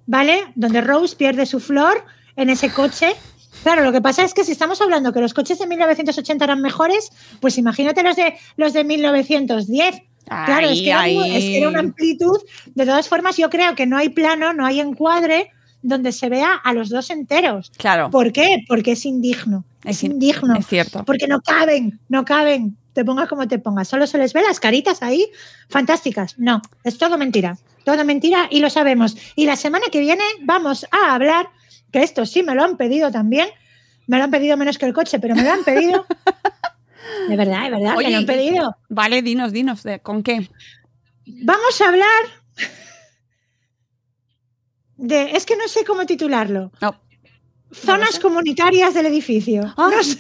¿vale? 0.07 0.45
Donde 0.55 0.81
Rose 0.81 1.16
pierde 1.16 1.47
su 1.47 1.61
flor 1.61 2.05
en 2.37 2.51
ese 2.51 2.71
coche. 2.73 3.14
Claro, 3.62 3.83
lo 3.85 3.92
que 3.92 4.01
pasa 4.03 4.23
es 4.23 4.35
que 4.35 4.45
si 4.45 4.53
estamos 4.53 4.81
hablando 4.81 5.12
que 5.12 5.21
los 5.21 5.35
coches 5.35 5.59
de 5.59 5.66
1980 5.66 6.45
eran 6.45 6.61
mejores, 6.61 7.11
pues 7.40 7.59
imagínate 7.59 8.03
los 8.03 8.14
de 8.16 8.35
los 8.57 8.73
de 8.73 8.85
1910. 8.85 10.03
claro, 10.27 10.69
es 10.69 10.81
que, 10.81 10.88
era, 10.90 11.03
mu- 11.03 11.21
ay. 11.23 11.37
es 11.37 11.45
que 11.45 11.59
era 11.59 11.69
una 11.69 11.81
amplitud. 11.81 12.38
De 12.75 12.85
todas 12.85 13.09
formas, 13.09 13.37
yo 13.37 13.49
creo 13.51 13.75
que 13.75 13.87
no 13.87 13.97
hay 13.97 14.11
plano, 14.11 14.53
no 14.53 14.66
hay 14.66 14.81
encuadre 14.81 15.51
donde 15.83 16.12
se 16.12 16.29
vea 16.29 16.53
a 16.55 16.73
los 16.75 16.88
dos 16.90 17.11
enteros. 17.11 17.71
Claro, 17.77 18.11
¿Por 18.11 18.33
qué? 18.33 18.64
Porque 18.69 18.92
es 18.92 19.05
indigno. 19.07 19.64
Es, 19.85 19.99
Es 19.99 20.05
in- 20.05 20.12
indigno. 20.12 20.55
es 20.57 20.66
cierto. 20.66 21.05
Porque 21.05 21.27
no 21.29 21.40
caben, 21.40 21.99
no 22.09 22.25
caben. 22.25 22.77
Te 22.92 23.05
pongas 23.05 23.29
como 23.29 23.47
te 23.47 23.59
pongas. 23.59 23.88
Solo 23.88 24.07
se 24.07 24.19
les 24.19 24.33
ve 24.33 24.42
las 24.42 24.59
caritas 24.59 25.03
ahí 25.03 25.27
fantásticas. 25.69 26.35
No, 26.38 26.61
es 26.85 26.99
todo 26.99 27.19
mentira. 27.19 27.57
Todo 27.87 28.05
mentira 28.05 28.49
y 28.51 28.59
lo 28.59 28.68
sabemos. 28.68 29.16
Y 29.37 29.46
la 29.46 29.55
semana 29.55 29.87
que 29.92 30.01
viene 30.01 30.25
vamos 30.42 30.85
a 30.90 31.14
hablar, 31.14 31.49
que 31.92 32.03
esto 32.03 32.27
sí 32.27 32.42
me 32.42 32.53
lo 32.57 32.64
han 32.64 32.77
pedido 32.77 33.12
también. 33.12 33.49
Me 34.09 34.18
lo 34.18 34.25
han 34.25 34.31
pedido 34.33 34.57
menos 34.57 34.77
que 34.77 34.87
el 34.87 34.92
coche, 34.92 35.20
pero 35.20 35.37
me 35.37 35.44
lo 35.44 35.53
han 35.53 35.62
pedido. 35.64 36.05
De 37.29 37.37
verdad, 37.37 37.62
de 37.64 37.70
verdad, 37.70 37.96
me 37.96 38.11
lo 38.11 38.16
han 38.18 38.27
pedido. 38.27 38.77
Vale, 38.88 39.22
dinos, 39.22 39.53
dinos, 39.53 39.85
¿de- 39.85 40.01
¿con 40.01 40.25
qué? 40.25 40.51
Vamos 41.44 41.81
a 41.81 41.88
hablar 41.88 42.25
de. 44.96 45.31
Es 45.37 45.46
que 45.46 45.57
no 45.57 45.68
sé 45.68 45.85
cómo 45.85 46.05
titularlo. 46.07 46.72
No. 46.81 47.01
Zonas 47.72 48.18
comunitarias 48.18 48.94
del 48.94 49.07
edificio. 49.07 49.72
Ah. 49.77 49.90
No 49.94 50.03
sé. 50.03 50.18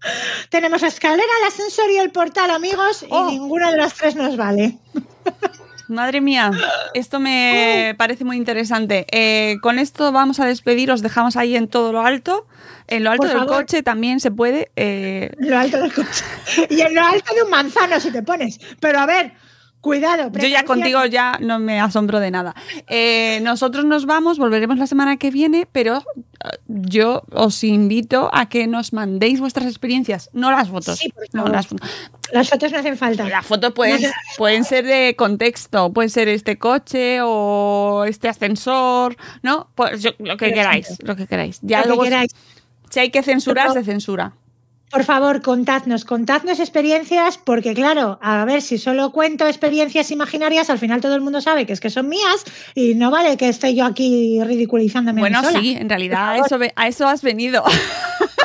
Tenemos 0.50 0.82
la 0.82 0.88
escalera, 0.88 1.24
el 1.42 1.48
ascensor 1.48 1.90
y 1.90 1.96
el 1.96 2.10
portal, 2.12 2.50
amigos, 2.50 3.06
Oh. 3.08 3.28
y 3.30 3.32
ninguno 3.38 3.70
de 3.70 3.78
los 3.78 3.94
tres 3.94 4.14
nos 4.16 4.36
vale. 4.36 4.78
Madre 5.88 6.20
mía, 6.20 6.50
esto 6.94 7.20
me 7.20 7.94
parece 7.96 8.24
muy 8.24 8.36
interesante. 8.36 9.06
Eh, 9.12 9.56
con 9.62 9.78
esto 9.78 10.10
vamos 10.12 10.40
a 10.40 10.46
despedir, 10.46 10.90
os 10.90 11.00
dejamos 11.02 11.36
ahí 11.36 11.56
en 11.56 11.68
todo 11.68 11.92
lo 11.92 12.00
alto. 12.00 12.46
En 12.88 13.04
lo 13.04 13.10
alto 13.10 13.22
Por 13.22 13.28
del 13.28 13.38
favor. 13.38 13.56
coche 13.56 13.82
también 13.82 14.18
se 14.20 14.30
puede. 14.30 14.70
eh, 14.76 15.30
En 15.38 15.50
lo 15.50 15.58
alto 15.58 15.78
del 15.80 15.92
coche. 15.92 16.24
Y 16.70 16.80
en 16.80 16.94
lo 16.94 17.02
alto 17.04 17.34
de 17.34 17.42
un 17.42 17.50
manzano, 17.50 17.98
si 18.00 18.10
te 18.10 18.22
pones. 18.22 18.58
Pero 18.80 18.98
a 19.00 19.06
ver, 19.06 19.32
cuidado. 19.86 20.30
yo 20.32 20.48
ya 20.48 20.64
contigo 20.64 21.04
ya 21.06 21.38
no 21.40 21.58
me 21.58 21.80
asombro 21.80 22.20
de 22.20 22.30
nada. 22.30 22.54
Eh, 22.88 23.40
nosotros 23.42 23.84
nos 23.84 24.04
vamos, 24.06 24.38
volveremos 24.38 24.76
la 24.78 24.86
semana 24.86 25.16
que 25.16 25.30
viene, 25.30 25.66
pero 25.70 26.02
yo 26.66 27.22
os 27.32 27.64
invito 27.64 28.28
a 28.32 28.48
que 28.48 28.66
nos 28.66 28.92
mandéis 28.92 29.40
vuestras 29.40 29.66
experiencias, 29.66 30.28
no 30.32 30.50
las 30.50 30.68
fotos. 30.68 30.98
Sí, 30.98 31.08
por 31.10 31.24
no 31.32 31.48
las 31.48 31.66
fotos. 31.66 31.88
Las 32.32 32.50
fotos 32.50 32.72
no 32.72 32.78
hacen 32.78 32.96
falta. 32.96 33.28
Las 33.28 33.46
fotos 33.46 33.72
pueden, 33.72 34.00
pueden 34.36 34.64
ser 34.64 34.84
de 34.84 35.14
contexto, 35.16 35.92
pueden 35.92 36.10
ser 36.10 36.28
este 36.28 36.58
coche 36.58 37.18
o 37.22 38.04
este 38.06 38.28
ascensor, 38.28 39.16
¿no? 39.42 39.68
Pues 39.74 40.02
yo- 40.02 40.10
lo 40.18 40.36
que 40.36 40.52
queráis, 40.52 40.98
lo 41.02 41.16
que 41.16 41.26
queráis. 41.26 41.58
Ya 41.62 41.78
Lo 41.78 41.82
que 41.84 41.88
luego, 41.88 42.02
queráis. 42.04 42.32
si 42.90 43.00
hay 43.00 43.10
que 43.10 43.22
censurar, 43.22 43.68
Pero- 43.68 43.80
se 43.80 43.84
censura. 43.84 44.32
Por 44.90 45.02
favor, 45.04 45.42
contadnos, 45.42 46.04
contadnos 46.04 46.60
experiencias, 46.60 47.38
porque 47.38 47.74
claro, 47.74 48.18
a 48.22 48.44
ver, 48.44 48.62
si 48.62 48.78
solo 48.78 49.10
cuento 49.10 49.46
experiencias 49.46 50.10
imaginarias, 50.12 50.70
al 50.70 50.78
final 50.78 51.00
todo 51.00 51.14
el 51.16 51.20
mundo 51.20 51.40
sabe 51.40 51.66
que 51.66 51.72
es 51.72 51.80
que 51.80 51.90
son 51.90 52.08
mías 52.08 52.44
y 52.74 52.94
no 52.94 53.10
vale 53.10 53.36
que 53.36 53.48
esté 53.48 53.74
yo 53.74 53.84
aquí 53.84 54.40
ridiculizándome. 54.42 55.20
a 55.20 55.24
mí 55.24 55.30
Bueno, 55.30 55.42
sola. 55.42 55.60
sí, 55.60 55.72
en 55.78 55.88
realidad 55.88 56.30
a 56.30 56.38
eso, 56.38 56.58
a 56.76 56.86
eso 56.88 57.08
has 57.08 57.22
venido. 57.22 57.64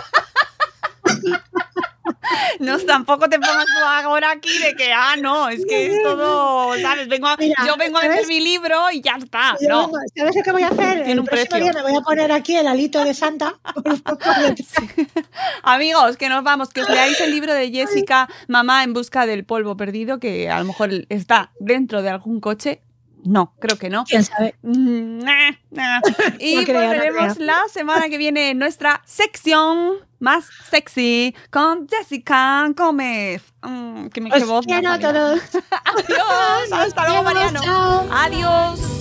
No, 2.62 2.78
tampoco 2.80 3.28
te 3.28 3.38
pongas 3.40 3.66
tú 3.66 3.86
ahora 3.86 4.32
aquí 4.32 4.58
de 4.60 4.76
que, 4.76 4.94
ah, 4.94 5.16
no, 5.18 5.50
es 5.50 5.66
que 5.66 5.88
es 5.88 6.04
todo, 6.04 6.78
¿sabes? 6.80 7.08
Vengo 7.08 7.28
a- 7.28 7.38
Mira, 7.38 7.56
yo 7.66 7.76
vengo 7.78 7.98
a 7.98 8.02
vender 8.02 8.28
mi 8.28 8.40
libro 8.40 8.90
y 8.92 9.02
ya 9.02 9.16
está. 9.18 9.56
Yo 9.62 9.68
No, 9.70 9.82
vengo- 9.88 9.98
¿Sabes 10.16 10.36
lo 10.36 10.44
que 10.44 10.52
voy 10.52 10.64
a 10.64 10.68
hacer? 10.68 10.96
Tiene 10.98 11.12
el 11.12 11.20
un 11.20 11.26
precio. 11.26 11.58
día 11.60 11.74
me 11.74 11.82
voy 11.82 11.96
a 11.96 12.02
poner 12.02 12.32
aquí 12.32 12.56
el 12.56 12.68
alito 12.68 13.04
de 13.04 13.14
Santa. 13.14 13.60
por 13.74 13.98
favor. 14.02 14.56
Amigos, 15.64 16.18
que 16.18 16.30
nos 16.30 16.44
vamos, 16.44 16.70
que 16.70 16.82
os 16.82 16.90
leáis 16.90 17.20
el 17.22 17.32
libro 17.32 17.54
de 17.54 17.70
Jessica, 17.72 18.30
Mamá 18.48 18.84
en 18.84 18.94
busca 18.94 19.26
del 19.26 19.44
polvo 19.46 19.76
perdido, 19.78 20.20
que 20.20 20.50
a 20.50 20.60
lo 20.60 20.66
mejor 20.66 20.90
está 21.10 21.52
dentro 21.60 22.02
de 22.02 22.10
algún 22.10 22.40
coche. 22.40 22.82
No, 23.24 23.54
creo 23.60 23.78
que 23.78 23.90
no. 23.90 24.04
¿Quién 24.06 24.24
sabe? 24.24 24.56
Mm, 24.62 25.20
nah, 25.20 25.52
nah. 25.72 26.02
Y 26.40 26.56
No 26.56 26.64
creo, 26.64 26.82
no 26.82 26.88
volveremos 26.88 27.34
creo. 27.36 27.46
la 27.48 27.62
semana 27.72 28.10
que 28.10 28.18
viene 28.18 28.52
en 28.52 28.60
nuestra 28.60 29.02
sección 29.06 29.98
más 30.20 30.46
sexy 30.70 31.36
con 31.50 31.88
Jessica 31.88 32.68
Gómez. 32.76 33.44
Mm, 33.64 34.08
que 34.08 34.22
me 34.22 34.30
Os 34.34 34.66
quiero 34.66 35.00
todos. 35.00 35.40
Adiós, 35.86 36.72
hasta 36.72 37.08
luego, 37.08 37.24
Mariano. 37.24 37.62
Adiós. 38.12 39.01